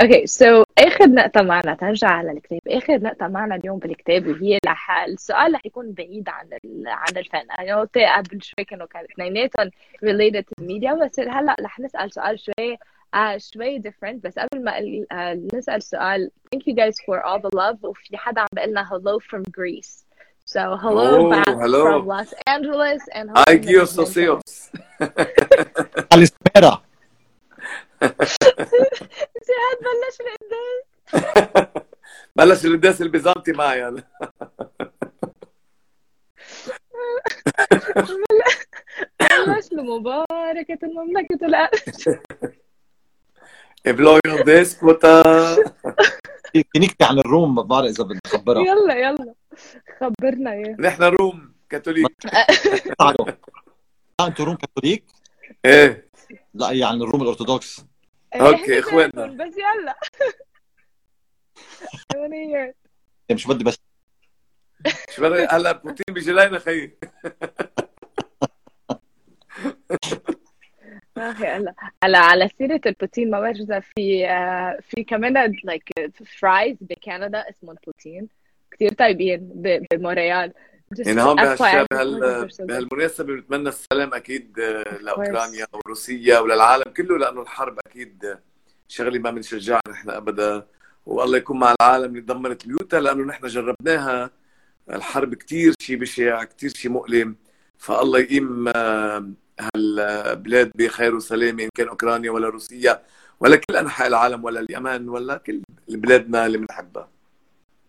[0.00, 5.04] okay so آخر نقطة معنا ترجع على الكتاب، آخر نقطة معنا اليوم بالكتاب وهي رح
[5.04, 6.84] السؤال رح يكون بعيد عن ال...
[6.88, 9.70] عن الفن، أنا قلت قبل شوي كانوا اثنيناتهم
[10.04, 12.78] related to media بس هلأ رح نسأل سؤال شوي
[13.14, 14.14] آه شوي different.
[14.24, 17.84] بس قبل ما ال- آه نسأل سؤال thank you guys for all the love.
[17.84, 20.04] وفي حدا عم بيقول لنا hello from Greece.
[20.46, 21.82] So hello Oh, back hello.
[21.86, 24.70] from Los Angeles and سوسيوس
[26.12, 26.82] على السميرة
[29.48, 30.84] زياد بلش القداس
[32.36, 34.02] بلش القداس البيزنطي معي أنا.
[39.20, 41.78] بلش مباركة المملكة الأرض.
[43.86, 45.22] بلويون ديسبوتا
[46.52, 49.34] في نكتة عن الروم ما بعرف إذا بدي اخبرها يلا يلا.
[50.00, 52.16] خبرنا اياه نحن روم كاثوليك.
[54.20, 55.04] أنتم روم كاثوليك؟
[55.64, 56.08] إيه.
[56.54, 57.84] لا هي عن الروم الأرثوذكس.
[58.34, 59.22] okay، إحنا إخواننا.
[59.28, 59.94] زيكم، بس يلا.
[62.12, 62.74] hear it.
[63.34, 63.78] مش بدي بس.
[65.16, 66.98] شو بدي هلا بوتين بيجي لنا خيي
[71.16, 71.74] أخي هلا.
[72.04, 75.90] هلا على سيرة البوتين ما بعرف إذا في آه، في كمان like
[76.40, 78.28] fries بكندا اسمهم poutine.
[78.70, 81.36] كثير طيبين ب- بمونريال Just يعني هون.
[82.60, 88.40] بهالمناسبة بنتمنى السلام أكيد آه، لأوكرانيا وروسيا وللعالم كله لأنه الحرب أكيد آه،
[88.88, 90.66] شغلة ما بنشجعها نحن أبدا.
[91.06, 94.30] والله يكون مع العالم اللي دمرت بيوتها لأنه نحن جربناها.
[94.90, 97.36] الحرب كتير شيء بشع كتير شيء مؤلم.
[97.78, 99.30] فالله يقيم آه،
[99.60, 103.02] هالبلاد بخير وسلامة إن كان أوكرانيا ولا روسيا
[103.40, 107.08] ولا كل أنحاء العالم ولا اليمن ولا كل بلادنا اللي بنحبها.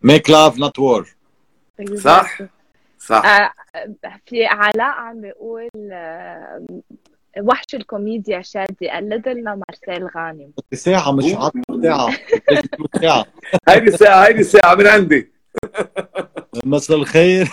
[0.02, 1.16] make love not war
[1.96, 2.38] صح؟
[3.06, 3.26] صح.
[3.26, 3.52] آه،
[4.26, 6.66] في علاء عم بيقول آه،
[7.42, 8.90] وحش الكوميديا شادي.
[8.90, 10.52] قلد لنا مارسيل غانم.
[10.58, 11.52] بدي ساعة مش ساعة
[13.02, 13.26] ساعة
[13.68, 15.32] هيدي ساعة هيدي ساعة من عندي.
[16.66, 17.50] مساء الخير.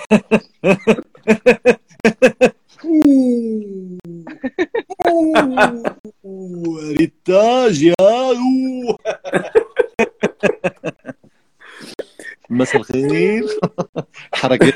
[6.99, 7.95] ريتاج يا.
[12.51, 13.47] مساء الخير.
[14.35, 14.75] حركات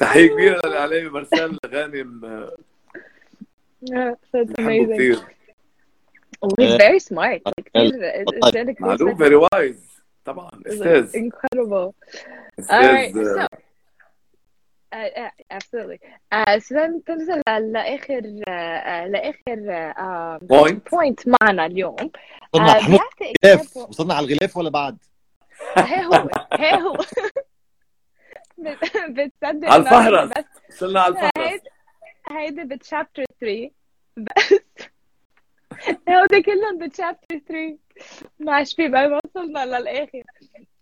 [0.00, 5.16] تحية كبيرة للإعلامي مرسال غانم آه، that's amazing.
[6.44, 7.40] Oh, he's very smart.
[7.46, 8.24] Like, كتير-.
[8.48, 9.16] كتير كتير معلوم.
[9.16, 11.92] very wise طبعا أستاذ Incredible.
[12.70, 13.46] All right, so
[14.92, 15.98] uh, absolutely.
[16.32, 17.42] Uh, so then تنزل
[17.72, 21.96] لآخر uh, لآخر uh, point point معنا اليوم.
[22.54, 23.88] وصلنا Uh, حنط بيعطي غلاف example.
[23.88, 24.98] وصلنا على الغلاف ولا بعد؟
[25.76, 26.96] هي هو هي هو
[29.08, 30.30] بتصدق على الفهرس.
[30.70, 31.60] وصلنا على الفهرس
[32.30, 33.70] هيدي ب chapter 3
[34.16, 34.54] بس.
[36.08, 37.78] هودي كلهم ب chapter 3
[38.38, 40.22] معش في بقى ما وصلنا للآخر.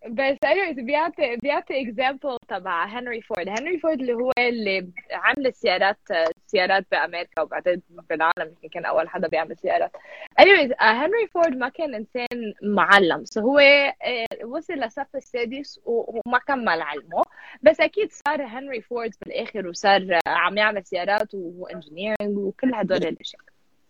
[0.06, 3.48] بس anyways بيعطي بيعطي example تبع هنري فورد.
[3.48, 5.98] هنري فورد اللي هو اللي عمل السيارات
[6.46, 9.92] سيارات بأمريكا وبعدين بالعالم يمكن كان أول حدا بيعمل سيارات.
[10.40, 13.24] Anyways آه، هنري فورد ما كان إنسان معلم.
[13.24, 17.22] so هو آه، وصل للصف السادس وما كمل علمه.
[17.62, 22.96] بس أكيد صار هنري فورد بالاخر وصار آه، عم يعمل سيارات و engineering وكل هدول
[23.06, 23.42] الأشياء.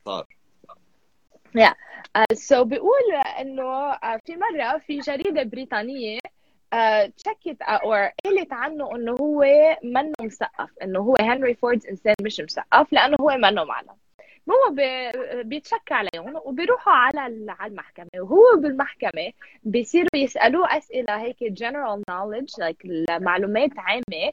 [0.05, 0.38] صار.
[2.33, 6.19] so بيقول إنه آه، في مرة في جريدة بريطانية
[6.73, 7.93] آه، شكت أو
[8.25, 9.45] قالت عنه إنه هو
[9.83, 13.95] منه مثقف إنه هو هنري فورد انسان مش مثقف لأنه هو منه معلم
[14.51, 17.21] هو بي- بيتشكى عليهم وبيروحوا على
[17.59, 18.07] على المحكمة.
[18.21, 19.33] وهو بالمحكمة
[19.63, 24.33] بيصيروا يسألوه أسئلة هيك general knowledge like معلومات عامة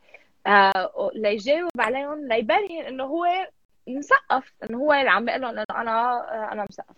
[1.16, 3.26] ليجاوب عليهم ليبين إنه هو
[3.88, 6.96] مثقف إنه هو اللي عم بيقول لهم إنه أنا أنا مثقف.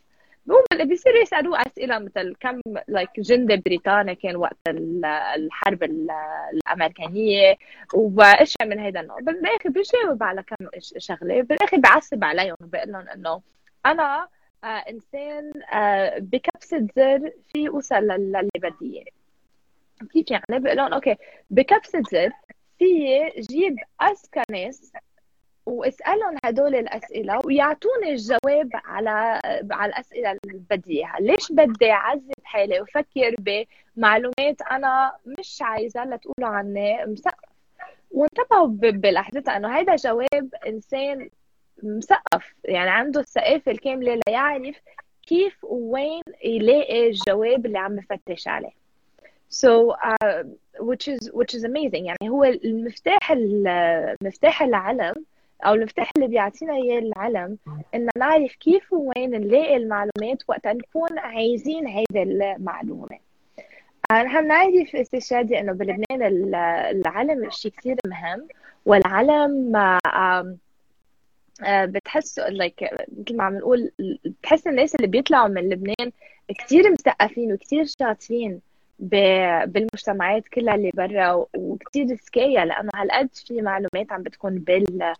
[0.47, 6.11] بقوم بيصيروا يسألوه أسئلة مثل كم لايك جندي بريطاني كان وقت ال- الحرب ال-
[6.53, 7.57] الامريكانيه
[7.93, 9.19] واشياء من هيدا النوع.
[9.19, 10.55] بالاخر بيجاوب على كم
[10.97, 13.41] شغلة بالاخر بعصب عليهم وبقول لهم إنه
[13.85, 14.27] أنا
[14.63, 19.05] آه إنسان آه بكبسة زر في اوصل لل- للي بدي اياه
[20.13, 21.15] كيف يعني؟ بقول لهم أوكي
[21.49, 22.31] بكبسة زر
[22.79, 22.85] في
[23.39, 24.91] جيب اذكى ناس
[25.67, 29.41] واسألهم هدول الأسئلة ويعطوني الجواب على
[29.71, 36.49] على الأسئلة اللي بدي اياها، ليش بدي اعذب حالي وفكر بمعلومات أنا مش عايزة لتقولوا
[36.49, 37.49] عني؟ مثقف
[38.11, 41.29] وانتبهوا بلحظتها إنه هيدا جواب إنسان
[41.83, 44.75] مثقف يعني عنده الثقافة الكاملة ليعرف
[45.27, 48.87] كيف وين يلاقي الجواب اللي عم بفتش عليه.
[49.49, 50.43] So uh,
[50.79, 52.05] which is which is amazing.
[52.05, 53.31] يعني هو المفتاح
[54.21, 55.13] مفتاح العلم
[55.65, 57.57] أو المفتاح اللي بيعطينا إياه العلم
[57.95, 63.19] إن نعرف كيف وين نلاقي المعلومات وقت نكون عايزين هيدي المعلومة.
[64.11, 66.21] نحن نعرف أستاذ شادي إنه بلبنان
[66.95, 68.47] العلم شيء كثير مهم
[68.85, 69.71] والعلم
[71.63, 72.83] بتحس like
[73.17, 73.91] مثل ما عم نقول
[74.25, 76.11] بتحس الناس اللي بيطلعوا من لبنان
[76.57, 78.61] كثير مثقفين وكثير شاطرين
[78.99, 85.13] بالمجتمعات كلها اللي برا وكثير ذكية لأنه هالقد في معلومات عم بتكون بال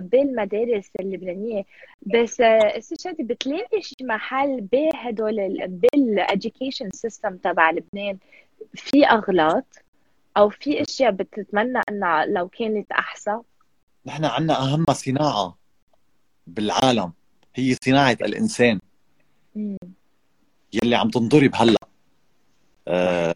[0.00, 1.64] بالمدارس اللبنانية.
[2.02, 8.18] بس استشهادي بتلاقي شي محل بهدول بال education system تبع لبنان
[8.74, 9.64] في أغلاط
[10.36, 13.40] أو في أشياء بتتمنى إنها لو كانت أحسن؟
[14.06, 15.58] نحن عنا أهم صناعة
[16.46, 17.12] بالعالم
[17.54, 18.80] هي صناعة الإنسان.
[20.72, 21.78] يلي عم تنضرب هلأ.
[22.88, 23.34] آه،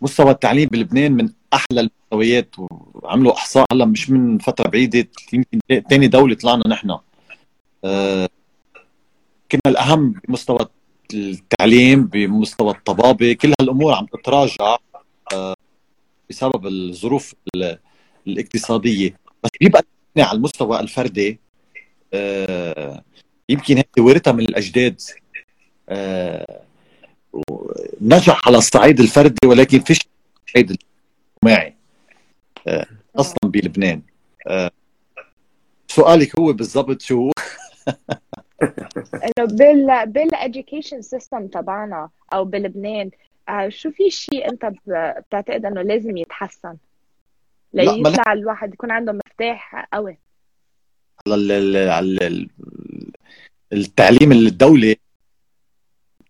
[0.00, 3.66] مستوى التعليم بلبنان من أحلى المستويات وعملوا إحصاء.
[3.72, 5.58] هلا مش من فترة بعيدة يمكن
[5.90, 6.98] ثاني دولة طلعنا نحن.
[7.84, 8.28] آه،
[9.52, 10.58] كنا الأهم بمستوى
[11.14, 13.32] التعليم بمستوى الطبابة.
[13.32, 14.76] كل هالأمور عم تتراجع
[15.32, 15.54] آه،
[16.30, 17.34] بسبب الظروف
[18.26, 19.16] الاقتصادية.
[19.44, 19.84] بس بيبقى
[20.18, 21.38] على المستوى الفردي
[23.48, 25.00] يمكن هيك ورثها من الأجداد.
[28.00, 29.98] نجح على الصعيد الفردي ولكن فيش
[30.48, 30.76] الصعيد
[31.42, 31.76] الجماعي
[32.68, 32.86] آه،
[33.16, 34.02] أصلا بلبنان.
[34.46, 34.70] آه،
[35.88, 37.30] سؤالك هو بالضبط شو
[39.24, 43.10] إنه بال بال education system تبعنا أو بلبنان
[43.48, 46.76] آه، شو في شيء أنت بتعتقد إنه لازم يتحسن؟
[47.72, 50.18] ليطلع الواحد يكون عنده مفتاح قوي.
[51.26, 52.48] على
[53.72, 54.96] التعليم الدولي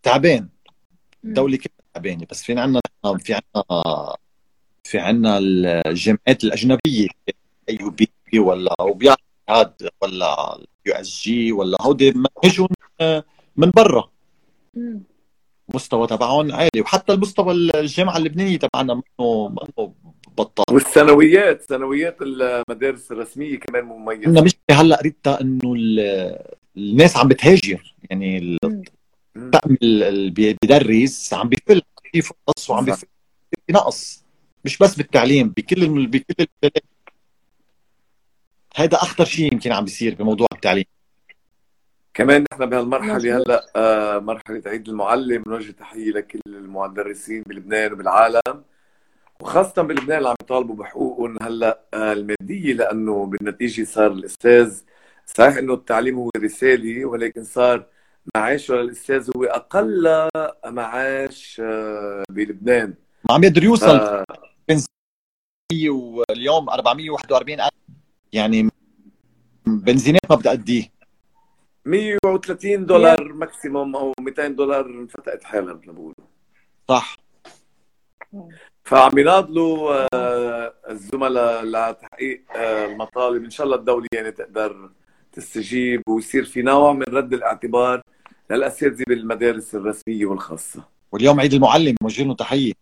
[0.03, 0.49] تعبان.
[1.25, 2.81] الدولة كلها تعبانه بس في عندنا
[3.19, 4.17] في عندنا
[4.85, 7.09] في عندنا الجامعات الأجنبية
[7.68, 12.14] UB ولا وبيعطي هاد ولا USJ ولا هودي
[12.45, 12.68] اجوا
[13.57, 14.11] من برا.
[15.70, 16.80] المستوى تبعهم عالي.
[16.80, 19.95] وحتى المستوى الجامعة اللبنانية تبعنا منه منه
[20.39, 20.74] بطال.
[20.74, 24.26] والثانويات ثانويات المدارس الرسمية كمان مميزة.
[24.26, 25.74] عندنا مشكله هلأ قريتها إنه
[26.76, 27.95] الناس عم بتهاجر.
[28.11, 28.59] يعني
[29.37, 33.07] الطقم اللي بيدرس عم بيفل في فرص وعم بيفل
[33.70, 34.22] نقص
[34.65, 36.07] مش بس بالتعليم بكل الم...
[36.07, 36.47] بكل
[38.77, 40.85] هذا أخطر شيء يمكن عم بيصير بموضوع التعليم.
[42.15, 48.65] كمان نحن بهالمرحلة هلأ آه مرحلة عيد المعلم بنوجه تحية لكل المدرسين بلبنان وبالعالم
[49.41, 54.81] وخاصة بلبنان اللي عم يطالبوا بحقوقهم هلأ آه المادية لأنه بالنتيجة صار الأستاذ
[55.27, 57.87] صحيح إنه التعليم هو رسالة ولكن صار
[58.35, 60.29] معاشه للاستاذ هو أقل
[60.67, 62.95] معاش آه، بلبنان.
[63.29, 64.25] ما عم يقدر يوصل.
[65.89, 67.71] واليوم 441 ألف.
[68.33, 68.69] يعني
[69.67, 70.89] بنزينات ما بدها قديه
[71.85, 76.15] 130 دولار ماكسيموم أو 200 دولار انفتقت حالها مثل ما بقولوا
[76.89, 77.17] صح.
[78.85, 83.45] فعم يناضلوا آه، الزملاء لتحقيق آه، المطالب.
[83.45, 84.91] إن شاء الله الدولة يعني تقدر
[85.33, 88.03] تستجيب ويصير في نوع من رد الاعتبار
[88.51, 90.85] للأساتذة بالمدارس الرسمية والخاصة.
[91.13, 92.73] واليوم عيد المعلم موجه له تحيه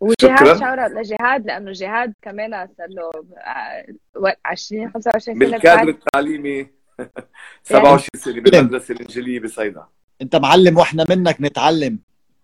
[0.00, 3.10] وجهاد شاورت لجهاد لأنه جهاد كمان صار له
[4.44, 6.66] 20 25 سنة بالكادر التعليمي
[7.62, 9.84] 27 سنة بالمدرسة الإنجيلية بصيدا.
[10.22, 11.98] أنت معلم وإحنا منك نتعلم.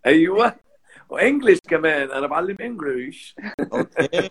[0.06, 0.54] أيوه.
[1.08, 2.10] وانجلش كمان.
[2.10, 3.36] أنا بعلم انجلش
[3.72, 4.30] أوكي.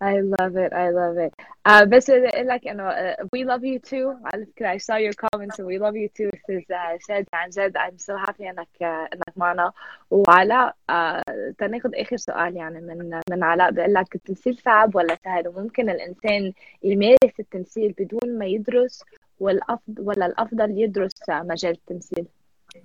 [0.00, 1.32] I love it I love it.
[1.68, 4.16] Uh, بس لك انه uh, we love you too.
[4.24, 6.30] على فكرة I saw your comments and we love you too.
[6.50, 7.78] أستاذ شادي عن جد.
[7.78, 9.72] I'm so happy إنك uh, إنك معنا.
[10.10, 13.70] وعلاء uh, تناخذ آخر سؤال يعني من من علاء.
[13.70, 16.52] بيقول لك التمثيل صعب ولا سهل؟ وممكن الإنسان
[16.82, 19.04] يمارس التمثيل بدون ما يدرس
[19.40, 22.26] والافضل ولا الأفضل يدرس مجال التمثيل؟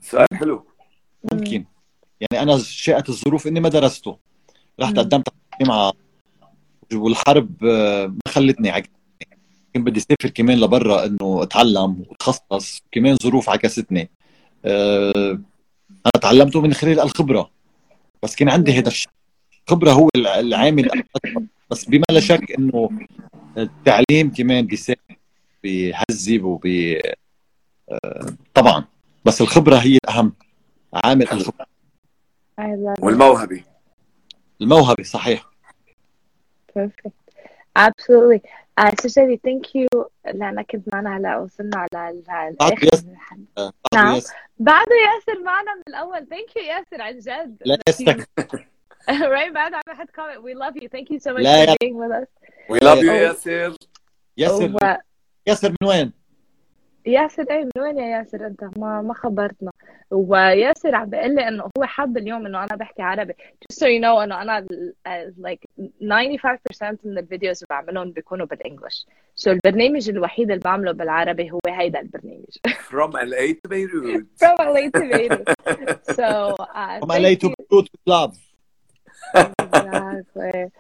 [0.02, 0.66] سؤال حلو.
[1.34, 1.66] ممكن.
[2.22, 4.18] يعني أنا شاءت الظروف إني ما درسته.
[4.80, 5.28] رحت قدمت
[5.62, 5.94] جامعة
[6.94, 8.92] والحرب آه، ما خلتني عجبني
[9.76, 14.10] كنت بدي أسافر كمان لبرا إنه أتعلم وأتخصص كمان ظروف عكستني.
[14.66, 15.40] أه
[15.92, 17.52] أنا تعلمته من خلال الخبرة
[18.24, 19.12] بس كان عندي هذا الشيء
[19.68, 21.44] الخبرة هو العامل الأكبر.
[21.72, 22.90] بس بما لا شك إنه
[23.58, 24.98] التعليم كمان بيساعد
[25.64, 27.02] بيهذب وبي
[27.92, 28.86] آه، طبعا.
[29.26, 30.34] بس الخبرة هي الأهم.
[30.94, 31.66] عامل الخبرة.
[33.00, 33.64] والموهبة.
[34.62, 35.51] الموهبة صحيح.
[36.75, 37.17] perfect
[37.75, 38.43] absolutely
[38.79, 39.87] uh, so Shadi, thank you
[40.35, 42.89] لأنك كنت معنا هلا وصلنا على الآخر
[43.59, 44.21] آه، نعم
[44.59, 48.29] بعده ياسر معنا من الأول thank you ياسر عن جد لا يستك
[49.11, 52.13] right بعد عم بحط comment we love you thank you so much for being with
[52.13, 52.29] us
[52.69, 53.77] we love you ياسر
[54.37, 54.99] ياسر
[55.47, 56.13] ياسر من وين؟
[57.06, 59.72] ياسر إيه من وين يا ياسر؟ أنت ما ما خبرتنا.
[60.12, 63.34] وياسر عم بيقول لي إنه هو حب اليوم إنه أنا بحكي عربي.
[63.34, 64.66] Just so you know إنه أنا
[65.42, 69.08] like 95% من ال videos اللي بعملهم بيكونوا بال English.
[69.36, 72.58] so so البرنامج الوحيد اللي بعمله بالعربي هو هيدا البرنامج.
[72.68, 74.26] From LA to Beirut.
[74.42, 75.50] From LA to Beirut.
[76.16, 78.38] So uh, from LA to Beirut with love.
[79.36, 80.72] Exactly.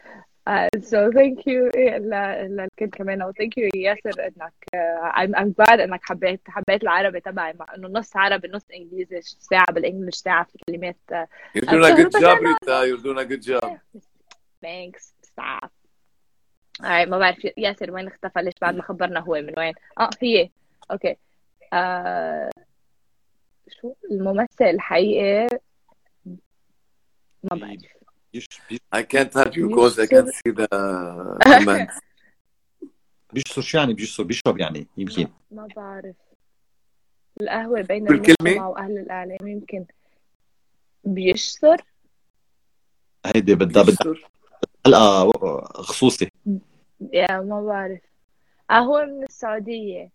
[0.47, 1.71] Uh, so thank you.
[1.75, 3.23] للكل كمان.
[3.23, 7.53] و thank you ياسر إنك uh, I'm, I'm glad إنك حبيت حبيت العربي تبعي.
[7.59, 11.25] مع إنه نص عربي نص إنجليزي ساعة بال English ساعة في كلمات uh,
[11.55, 12.87] You're doing a good job Rita.
[12.87, 13.79] You're doing a good job.
[14.61, 15.13] Thanks.
[15.23, 15.69] Stop.
[16.81, 20.49] Alright ما بعرف ياسر وين اختفى؟ ليش بعد ما خبرنا هو من وين؟ آه هي
[20.91, 21.13] أوكي
[21.75, 22.49] uh,
[23.81, 25.47] شو الممثل؟ الحقيقي
[27.43, 28.01] ما بعرف.
[28.91, 30.67] I can't help you because I can't see the
[31.43, 31.99] comments.
[33.34, 35.27] بيشرب شو يعني بيشرب بيشرب يعني يمكن.
[35.51, 36.15] ما بعرف.
[37.41, 39.86] القهوة بين المجتمع وأهل الإعلام يمكن.
[41.03, 41.82] بيشسر
[43.25, 44.15] هيدي بدها بدها
[44.86, 45.32] حلقة
[45.73, 46.32] خصوصي.
[47.13, 47.99] يا ما بعرف.
[48.69, 50.11] قهوة من السعودية.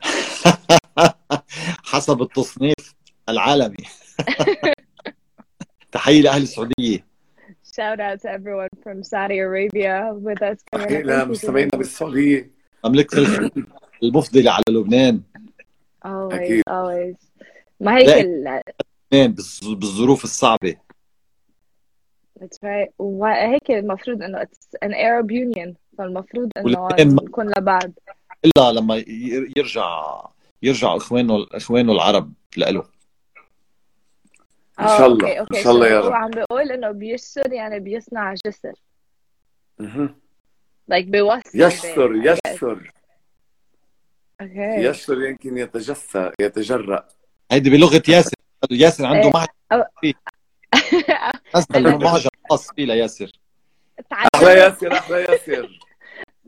[1.90, 2.94] حسب التصنيف
[3.28, 3.84] العالمي.
[5.92, 7.06] تحية لأهل السعودية.
[7.64, 10.58] Shout out to everyone from Saudi Arabia with us.
[10.90, 12.50] لا مستمعينا بالسعودية.
[12.84, 13.50] مملكة
[14.02, 15.22] المفضلة على لبنان.
[16.06, 16.62] Always أكيد.
[16.70, 17.16] always.
[17.80, 18.08] ما هيك
[19.12, 20.76] لبنان بالظروف الصعبة.
[22.40, 22.90] That's right.
[22.98, 25.74] وهيك المفروض إنه it's an Arab Union.
[25.98, 27.90] فالمفروض إنه نكون لبعض.
[28.44, 29.04] إلا لما
[29.56, 30.20] يرجع
[30.62, 32.95] يرجع اخوانه إخوانه العرب لإله.
[34.80, 35.40] إن شاء الله okay.
[35.40, 35.58] okay.
[35.58, 36.12] ان شاء الله يا رب.
[36.12, 38.72] عم بيقول؟ إنه بيسر يعني بيصنع جسر.
[39.80, 40.14] أها
[40.92, 42.92] like بيوصل يسر يسر
[44.40, 44.84] أوكي.
[44.84, 47.08] يسر يمكن يتجسر يتجرأ.
[47.52, 48.34] هيدي بلغة ياسر.
[48.70, 50.14] ياسر عنده معجم
[51.54, 52.86] اسهل معجم خاص فيه.
[52.86, 53.32] لياسر.
[54.12, 55.78] أحلى ياسر أحلى ياسر.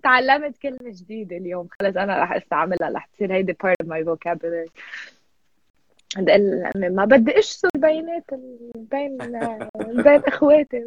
[0.03, 1.69] تعلمت كلمة جديدة اليوم.
[1.81, 4.71] خلص أنا رح أستعملها رح تصير هيدي part of my vocabulary.
[6.77, 8.25] ما بدي اشسر بينات
[8.77, 9.19] بين
[10.05, 10.87] بين إخواتي.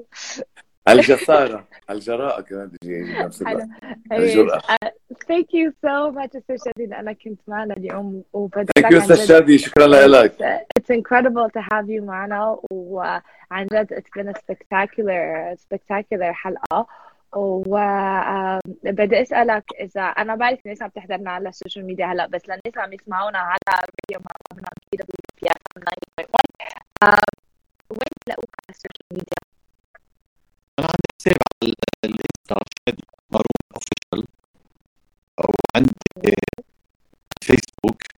[0.89, 3.41] الجسارة الجراءة كمان بتجي الوقت.
[4.11, 4.61] الجرأة.
[5.27, 9.57] thank you so much أستاذ شادي لانك كنت معنا اليوم وبدي thank you أستاذ شادي
[9.57, 16.31] شكرا لك It's incredible to have you معنا وعن جد it's been a spectacular spectacular
[16.31, 16.87] حلقة.
[17.35, 22.77] وبدي أسألك إذا أنا بعرف الناس عم تحضرنا على ال social media هلأ بس للناس
[22.77, 23.57] عم يسمعونا على
[24.11, 25.55] مع برنامج BWBF
[27.03, 27.15] 9.1
[27.89, 29.41] وين تلاقوك على ال social media؟
[30.79, 31.73] أنا عندي حساب على
[32.05, 32.55] ال Insta
[32.87, 34.27] شادي مارون official
[35.39, 36.35] وعندي
[37.41, 38.10] فيسبوك